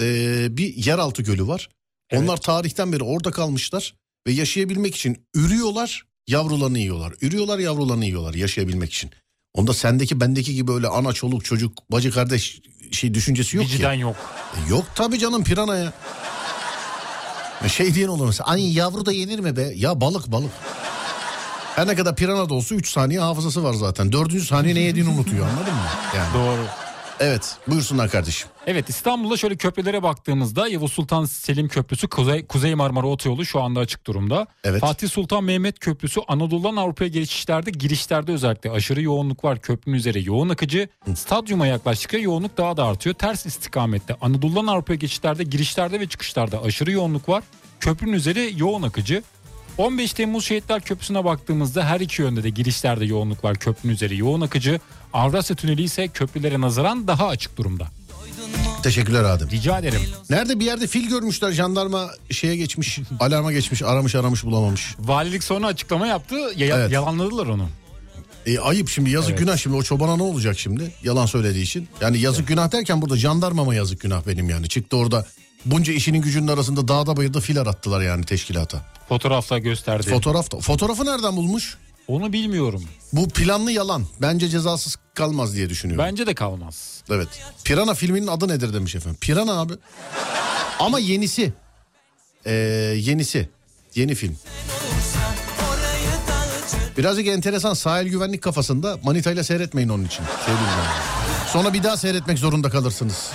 [0.00, 1.68] e, bir yeraltı gölü var.
[2.10, 2.22] Evet.
[2.22, 3.94] Onlar tarihten beri orada kalmışlar
[4.26, 7.12] ve yaşayabilmek için ürüyorlar, yavrularını yiyorlar.
[7.22, 9.10] Ürüyorlar, yavrularını yiyorlar yaşayabilmek için.
[9.54, 12.60] Onda sendeki bendeki gibi öyle ana çoluk çocuk bacı kardeş
[12.92, 14.00] şey düşüncesi yok Vicdan ki.
[14.00, 14.16] yok.
[14.56, 15.92] E, Yok tabii canım pirana ya.
[17.62, 18.46] Ya Şey diyen olur mesela.
[18.50, 19.72] Ay yavru da yenir mi be?
[19.76, 20.50] Ya balık balık.
[21.76, 24.12] Her ne kadar pirana da olsa 3 saniye hafızası var zaten.
[24.12, 24.42] 4.
[24.42, 25.80] saniye ne yediğini unutuyor anladın mı?
[26.16, 26.34] Yani.
[26.34, 26.64] Doğru.
[27.20, 28.48] Evet buyursunlar kardeşim.
[28.66, 33.80] Evet İstanbul'da şöyle köprülere baktığımızda Yavuz Sultan Selim Köprüsü Kuzey, Kuzey Marmara Otoyolu şu anda
[33.80, 34.46] açık durumda.
[34.64, 34.80] Evet.
[34.80, 39.60] Fatih Sultan Mehmet Köprüsü Anadolu'dan Avrupa'ya geçişlerde girişlerde özellikle aşırı yoğunluk var.
[39.60, 40.88] Köprünün üzeri yoğun akıcı.
[41.14, 43.14] Stadyuma yaklaştıkça yoğunluk daha da artıyor.
[43.14, 47.44] Ters istikamette Anadolu'dan Avrupa'ya geçişlerde girişlerde ve çıkışlarda aşırı yoğunluk var.
[47.80, 49.22] Köprünün üzeri yoğun akıcı.
[49.78, 53.56] 15 Temmuz Şehitler Köprüsü'ne baktığımızda her iki yönde de girişlerde yoğunluk var.
[53.56, 54.80] Köprünün üzeri yoğun akıcı.
[55.12, 57.88] Avrasya Tüneli ise köprülere nazaran daha açık durumda.
[58.82, 59.50] Teşekkürler Adem.
[59.50, 60.00] Rica ederim.
[60.30, 64.94] Nerede bir yerde fil görmüşler jandarma şeye geçmiş alarma geçmiş aramış aramış bulamamış.
[64.98, 66.34] Valilik sonra açıklama yaptı.
[66.56, 66.92] Ya- Evet.
[66.92, 67.68] Yalanladılar onu.
[68.46, 69.38] E, ayıp şimdi yazık Evet.
[69.38, 71.88] günah şimdi o çobana ne olacak şimdi yalan söylediği için.
[72.00, 74.68] Yani yazık günah derken burada jandarmama yazık günah benim yani.
[74.68, 75.26] Çıktı orada
[75.66, 78.82] bunca işinin gücünün arasında dağda bayırda fil arattılar yani teşkilata.
[79.08, 80.10] Fotoğrafla gösterdi.
[80.10, 81.76] Fotoğraf da, fotoğrafı nereden bulmuş?
[82.08, 82.84] Onu bilmiyorum.
[83.12, 84.06] Bu planlı yalan.
[84.22, 86.04] Bence cezasız kalmaz diye düşünüyorum.
[86.06, 87.02] Bence de kalmaz.
[87.10, 87.28] Evet.
[87.64, 89.18] Pirana filminin adı nedir demiş efendim.
[89.20, 89.72] Pirana abi.
[90.78, 91.52] Ama yenisi.
[92.46, 92.52] Ee,
[92.96, 93.48] yenisi.
[93.94, 94.36] Yeni film.
[96.98, 100.24] Birazcık enteresan sahil güvenlik kafasında manitayla seyretmeyin onun için.
[100.46, 100.88] Söyleyeyim yani.
[101.52, 103.30] Sonra bir daha seyretmek zorunda kalırsınız.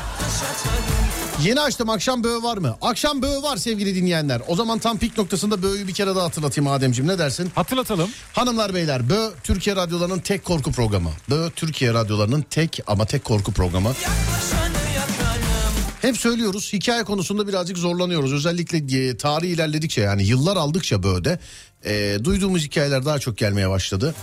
[1.44, 2.78] Yeni açtım akşam böğü var mı?
[2.82, 4.42] Akşam böğü var sevgili dinleyenler.
[4.48, 7.52] O zaman tam pik noktasında böğü bir kere daha hatırlatayım Ademciğim ne dersin?
[7.56, 8.10] Hatırlatalım.
[8.34, 11.10] Hanımlar beyler Bö Türkiye radyolarının tek korku programı.
[11.30, 13.94] Bö Türkiye radyolarının tek ama tek korku programı.
[16.02, 18.34] Hep söylüyoruz hikaye konusunda birazcık zorlanıyoruz.
[18.34, 21.40] Özellikle e, tarih ilerledikçe yani yıllar aldıkça Bö'de
[21.86, 24.16] e, duyduğumuz hikayeler daha çok gelmeye başladı.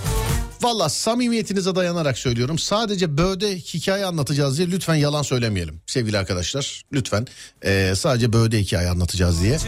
[0.63, 2.59] Valla samimiyetinize dayanarak söylüyorum.
[2.59, 6.83] Sadece Bö'de hikaye anlatacağız diye lütfen yalan söylemeyelim sevgili arkadaşlar.
[6.93, 7.27] Lütfen
[7.63, 9.59] e, sadece Bö'de hikaye anlatacağız diye.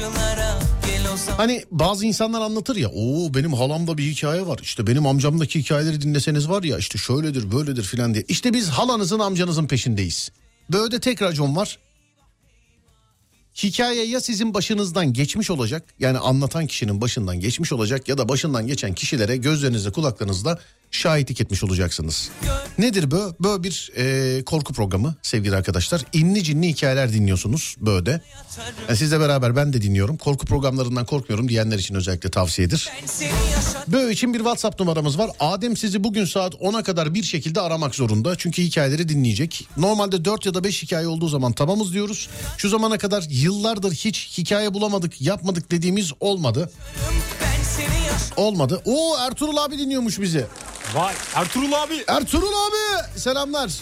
[1.37, 6.01] Hani bazı insanlar anlatır ya o benim halamda bir hikaye var işte benim amcamdaki hikayeleri
[6.01, 8.25] dinleseniz var ya işte şöyledir böyledir filan diye.
[8.29, 10.31] İşte biz halanızın amcanızın peşindeyiz.
[10.73, 11.79] Böyle tek racon var.
[13.63, 18.67] Hikaye ya sizin başınızdan geçmiş olacak yani anlatan kişinin başından geçmiş olacak ya da başından
[18.67, 20.59] geçen kişilere gözlerinizle kulaklarınızla
[20.91, 22.31] şahitlik etmiş olacaksınız.
[22.79, 23.37] Nedir bu?
[23.41, 26.05] Böyle bir e, korku programı sevgili arkadaşlar.
[26.13, 28.21] İnli cinli hikayeler dinliyorsunuz böyle.
[28.89, 30.17] Yani sizle beraber ben de dinliyorum.
[30.17, 32.89] Korku programlarından korkmuyorum diyenler için özellikle tavsiyedir.
[33.89, 35.31] Böyle için bir WhatsApp numaramız var.
[35.41, 38.37] Adem sizi bugün saat 10'a kadar bir şekilde aramak zorunda.
[38.39, 39.69] Çünkü hikayeleri dinleyecek.
[39.77, 42.29] Normalde 4 ya da 5 hikaye olduğu zaman tamamız diyoruz.
[42.57, 46.71] Şu zamana kadar yıllardır hiç hikaye bulamadık, yapmadık dediğimiz olmadı.
[48.39, 48.83] Olmadı.
[48.85, 50.47] Oo Ertuğrul abi dinliyormuş bizi.
[50.95, 52.05] Vay Ertuğrul abi.
[52.09, 53.73] Ertuğrul abi selamlar.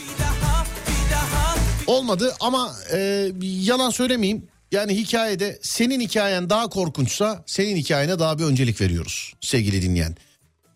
[1.87, 4.49] Olmadı ama e, yalan söylemeyeyim.
[4.73, 10.17] Yani hikayede senin hikayen daha korkunçsa senin hikayene daha bir öncelik veriyoruz sevgili dinleyen.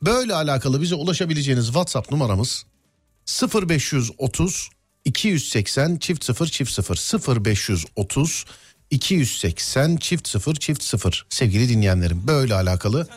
[0.02, 2.64] Böyle alakalı bize ulaşabileceğiniz WhatsApp numaramız
[3.54, 4.70] 0530
[5.04, 8.44] 280 çift 0 çift 0 0530
[8.90, 13.08] 280 çift 0 çift 0 sevgili dinleyenlerim böyle alakalı.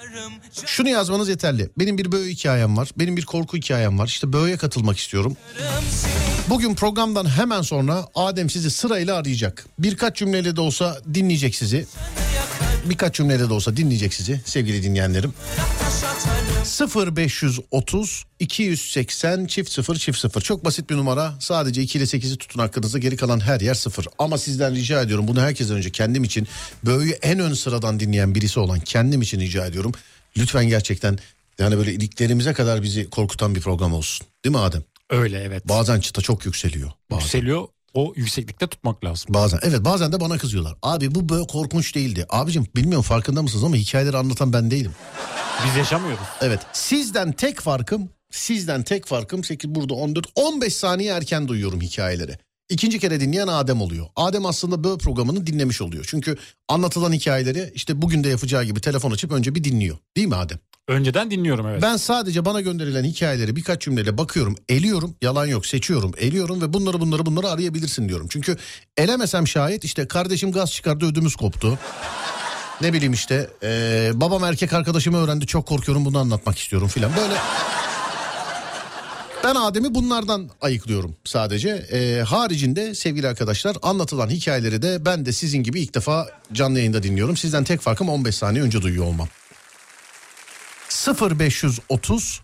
[0.65, 1.69] Şunu yazmanız yeterli.
[1.79, 2.89] Benim bir böyle hikayem var.
[2.97, 4.07] Benim bir korku hikayem var.
[4.07, 5.37] İşte böyle katılmak istiyorum.
[6.49, 9.65] Bugün programdan hemen sonra Adem sizi sırayla arayacak.
[9.79, 11.85] Birkaç cümleyle de olsa dinleyecek sizi.
[12.85, 15.33] Birkaç cümleyle de olsa dinleyecek sizi sevgili dinleyenlerim.
[17.15, 22.59] 0530 280 çift 0 çift 0 çok basit bir numara sadece 2 ile 8'i tutun
[22.59, 26.47] hakkınızda geri kalan her yer 0 ama sizden rica ediyorum bunu herkesten önce kendim için
[26.85, 29.91] böyle en ön sıradan dinleyen birisi olan kendim için rica ediyorum
[30.37, 31.19] lütfen gerçekten
[31.59, 34.83] yani böyle iliklerimize kadar bizi korkutan bir program olsun değil mi Adem?
[35.09, 35.67] Öyle evet.
[35.67, 36.91] Bazen çıta çok yükseliyor.
[37.11, 37.21] Bazen.
[37.21, 39.33] Yükseliyor o yükseklikte tutmak lazım.
[39.33, 40.75] Bazen evet bazen de bana kızıyorlar.
[40.81, 42.25] Abi bu böyle korkunç değildi.
[42.29, 44.91] Abicim bilmiyorum farkında mısınız ama hikayeleri anlatan ben değilim.
[45.65, 46.25] Biz yaşamıyoruz.
[46.41, 52.37] Evet sizden tek farkım sizden tek farkım 8 burada 14 15 saniye erken duyuyorum hikayeleri.
[52.69, 54.07] İkinci kere dinleyen Adem oluyor.
[54.15, 56.05] Adem aslında böyle programını dinlemiş oluyor.
[56.07, 59.97] Çünkü anlatılan hikayeleri işte bugün de yapacağı gibi telefon açıp önce bir dinliyor.
[60.17, 60.59] Değil mi Adem?
[60.87, 61.81] Önceden dinliyorum evet.
[61.81, 66.99] Ben sadece bana gönderilen hikayeleri birkaç cümleyle bakıyorum, eliyorum, yalan yok seçiyorum, eliyorum ve bunları
[66.99, 68.27] bunları bunları arayabilirsin diyorum.
[68.29, 68.57] Çünkü
[68.97, 71.79] elemesem şayet işte kardeşim gaz çıkardı ödümüz koptu.
[72.81, 77.33] Ne bileyim işte eee, babam erkek arkadaşımı öğrendi çok korkuyorum bunu anlatmak istiyorum filan böyle.
[79.43, 81.87] Ben Adem'i bunlardan ayıklıyorum sadece.
[81.91, 87.03] Eee, haricinde sevgili arkadaşlar anlatılan hikayeleri de ben de sizin gibi ilk defa canlı yayında
[87.03, 87.37] dinliyorum.
[87.37, 89.27] Sizden tek farkım 15 saniye önce duyuyor olmam.
[91.39, 92.41] 0530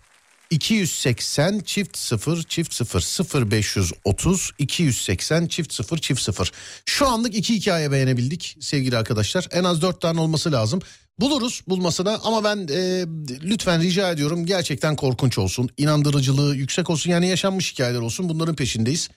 [0.50, 6.52] 280 çift 0 çift 0 0530 280 çift 0 çift 0.
[6.86, 9.48] Şu anlık iki hikaye beğenebildik sevgili arkadaşlar.
[9.50, 10.80] En az dört tane olması lazım.
[11.20, 13.06] Buluruz bulmasına ama ben e,
[13.42, 15.70] lütfen rica ediyorum gerçekten korkunç olsun.
[15.76, 19.08] İnandırıcılığı yüksek olsun yani yaşanmış hikayeler olsun bunların peşindeyiz.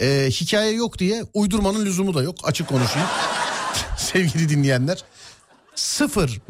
[0.00, 3.08] E, hikaye yok diye uydurmanın lüzumu da yok açık konuşayım.
[3.98, 5.04] sevgili dinleyenler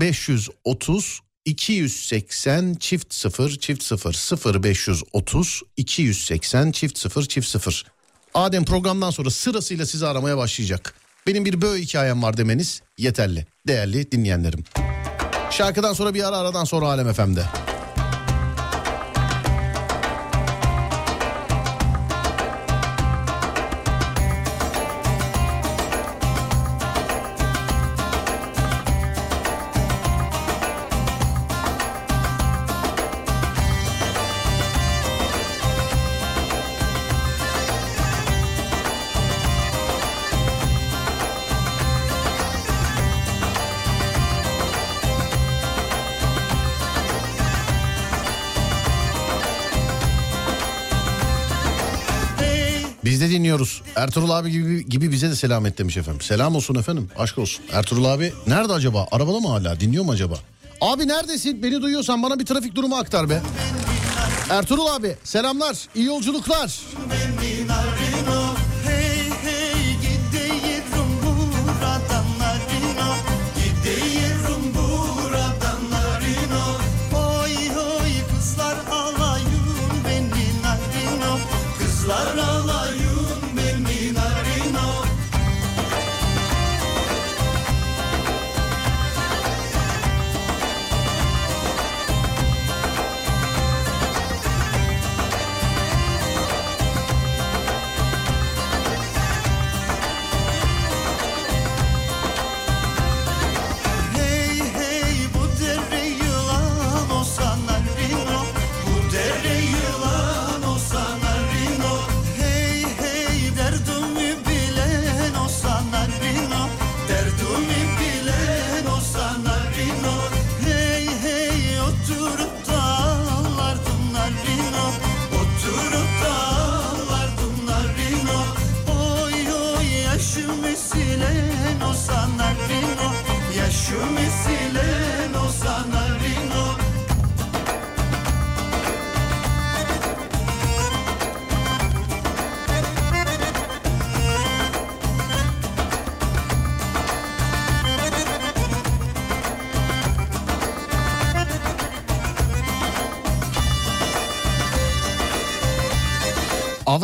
[0.01, 7.86] 0530 280 çift 0 çift 0 0530 280 çift 0 çift 0.
[8.34, 10.94] Adem programdan sonra sırasıyla sizi aramaya başlayacak.
[11.26, 13.47] Benim bir böyle hikayem var demeniz yeterli.
[13.66, 14.64] Değerli dinleyenlerim.
[15.51, 17.44] Şarkıdan sonra bir ara aradan sonra Alem FM'de.
[53.51, 53.82] Dinliyoruz.
[53.97, 56.20] Ertuğrul abi gibi, gibi bize de selam et demiş efendim.
[56.20, 57.09] Selam olsun efendim.
[57.18, 57.64] Aşk olsun.
[57.72, 59.06] Ertuğrul abi nerede acaba?
[59.12, 59.81] Arabada mı hala?
[59.81, 60.35] Dinliyor mu acaba?
[60.81, 61.62] Abi neredesin?
[61.62, 63.43] Beni duyuyorsan bana bir trafik durumu aktar be.
[64.51, 65.77] Ertuğrul abi selamlar.
[65.94, 66.81] İyi yolculuklar.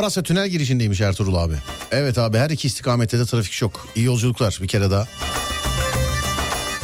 [0.07, 1.55] Avrasya Tünel girişindeymiş Ertuğrul abi.
[1.91, 3.89] Evet abi her iki istikamette de trafik çok.
[3.95, 5.07] İyi yolculuklar bir kere daha.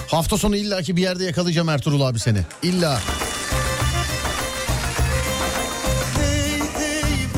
[0.08, 2.38] Hafta sonu illaki bir yerde yakalayacağım Ertuğrul abi seni.
[2.62, 3.00] İlla.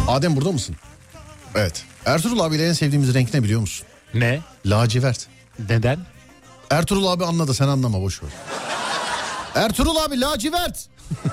[0.08, 0.76] Adem burada mısın?
[1.54, 1.84] Evet.
[2.06, 3.86] Ertuğrul abiyle en sevdiğimiz renk ne biliyor musun?
[4.14, 4.40] Ne?
[4.66, 5.26] Lacivert.
[5.68, 5.98] Neden?
[6.70, 8.30] Ertuğrul abi anladı sen anlama boş ver.
[9.54, 10.86] Ertuğrul abi lacivert.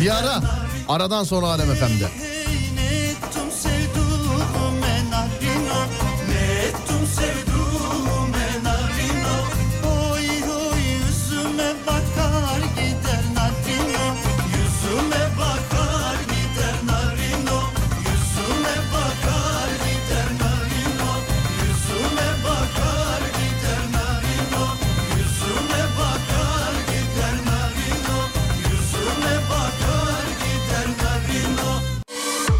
[0.00, 0.67] bir ara.
[0.88, 2.27] Aradan sonra Alem FM'de.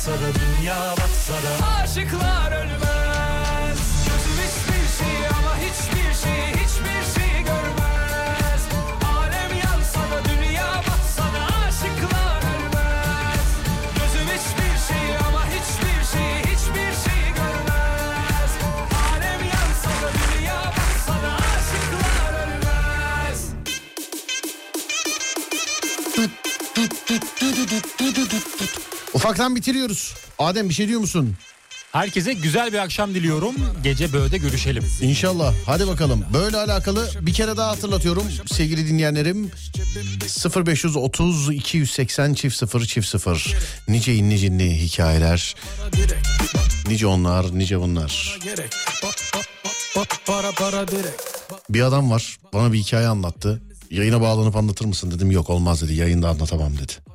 [0.00, 2.19] Yansa da dünya batsa da Aşıklar
[29.40, 30.14] Ufaktan bitiriyoruz.
[30.38, 31.36] Adem bir şey diyor musun?
[31.92, 33.54] Herkese güzel bir akşam diliyorum.
[33.82, 34.84] Gece böyle görüşelim.
[35.02, 35.54] İnşallah.
[35.66, 36.24] Hadi bakalım.
[36.32, 39.50] Böyle alakalı bir kere daha hatırlatıyorum sevgili dinleyenlerim.
[40.66, 43.56] 0530 280 çift 0 çift 0.
[43.88, 45.54] Nice inli cinli hikayeler.
[46.88, 48.38] Nice onlar, nice bunlar.
[51.70, 52.36] Bir adam var.
[52.52, 53.62] Bana bir hikaye anlattı.
[53.90, 55.30] Yayına bağlanıp anlatır mısın dedim.
[55.30, 55.94] Yok olmaz dedi.
[55.94, 57.09] Yayında anlatamam dedi.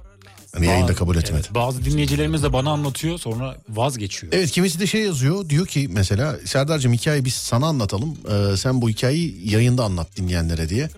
[0.56, 1.42] Yani yayında kabul etmedi.
[1.46, 4.34] Evet, bazı dinleyicilerimiz de bana anlatıyor sonra vazgeçiyor.
[4.34, 8.18] Evet kimisi de şey yazıyor diyor ki mesela Serdar'cığım hikayeyi biz sana anlatalım
[8.54, 10.90] Ee, sen bu hikayeyi yayında anlat dinleyenlere diye.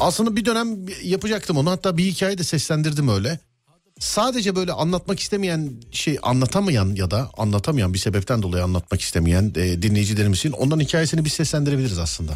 [0.00, 0.68] Aslında bir dönem
[1.02, 3.38] yapacaktım onu hatta bir hikaye de seslendirdim öyle.
[3.98, 9.82] Sadece böyle anlatmak istemeyen şey anlatamayan ya da anlatamayan bir sebepten dolayı anlatmak istemeyen e,
[9.82, 12.32] dinleyicilerimizin onların hikayesini biz seslendirebiliriz aslında.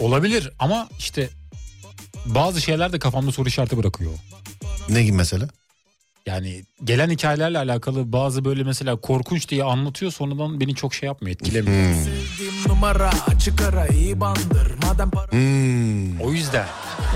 [0.00, 1.28] Olabilir ama işte
[2.26, 4.10] bazı şeyler de kafamda soru işareti bırakıyor.
[4.88, 5.48] Ne gibi mesela?
[6.26, 11.34] Yani gelen hikayelerle alakalı bazı böyle mesela korkunç diye anlatıyor sonradan beni çok şey yapmıyor
[11.36, 11.94] etkilemiyor.
[11.94, 16.66] Sevdiğim numara açık ara iyi bandır Madem para Hmm, O yüzden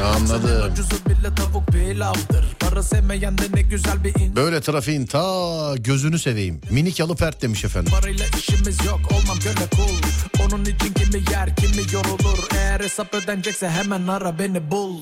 [0.05, 0.73] anladım.
[0.73, 6.19] ucuzu bile tavuk pilavdır Para sevmeyen de ne güzel bir in Böyle trafiğin ta gözünü
[6.19, 6.61] seveyim.
[6.71, 7.93] Minik yalı pert demiş efendim.
[8.01, 13.69] Parayla işimiz yok olmam köle kul Onun için kimi yer kimi yorulur Eğer hesap ödenecekse
[13.71, 14.97] hemen ara beni bul.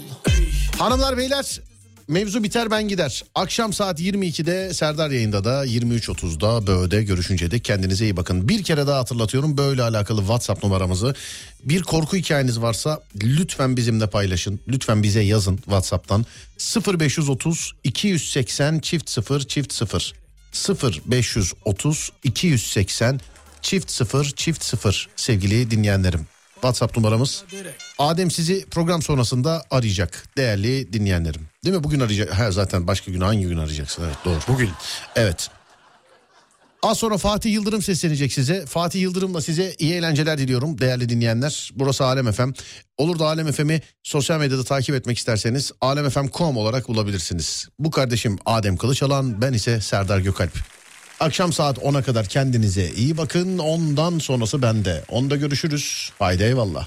[0.79, 1.61] Hanımlar beyler
[2.09, 3.25] mevzu biter ben gider.
[3.35, 8.49] Akşam saat 22'de Serdar yayında da 23.30'da Böğ'de görüşünce de kendinize iyi bakın.
[8.49, 11.15] Bir kere daha hatırlatıyorum böyle alakalı WhatsApp numaramızı.
[11.65, 14.61] Bir korku hikayeniz varsa lütfen bizimle paylaşın.
[14.69, 16.27] Lütfen bize yazın WhatsApp'tan.
[17.01, 20.15] 0530 280 çift 0 çift 0
[21.07, 23.21] 0530 280
[23.63, 26.27] çift 0 çift 0 sevgili dinleyenlerim.
[26.57, 27.45] WhatsApp numaramız.
[27.99, 31.43] Adem sizi program sonrasında arayacak değerli dinleyenlerim.
[31.65, 31.85] Değil mi?
[31.85, 32.39] Bugün arayacak.
[32.39, 34.05] Ha, zaten başka gün hangi gün arayacaksın?
[34.07, 34.39] Evet doğru.
[34.49, 34.71] Bugün.
[35.17, 35.51] Evet.
[36.83, 38.67] Az sonra Fatih Yıldırım seslenecek size.
[38.67, 41.71] Fatih Yıldırım'la size iyi eğlenceler diliyorum değerli dinleyenler.
[41.75, 42.51] Burası Alem FM.
[42.97, 47.69] Olur da Alem FM'i sosyal medyada takip etmek isterseniz alemfm.com olarak bulabilirsiniz.
[47.79, 50.76] Bu kardeşim Adem Kılıçalan, ben ise Serdar Gökalp.
[51.21, 53.59] Akşam saat 10'a kadar kendinize iyi bakın.
[53.59, 55.05] Ondan sonrası bende.
[55.09, 56.13] Onda görüşürüz.
[56.19, 56.87] Haydi eyvallah.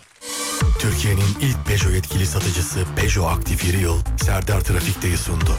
[0.80, 5.52] Türkiye'nin ilk Peugeot yetkili satıcısı Peugeot Aktif Yıl Serdar Trafik'teyi sundu.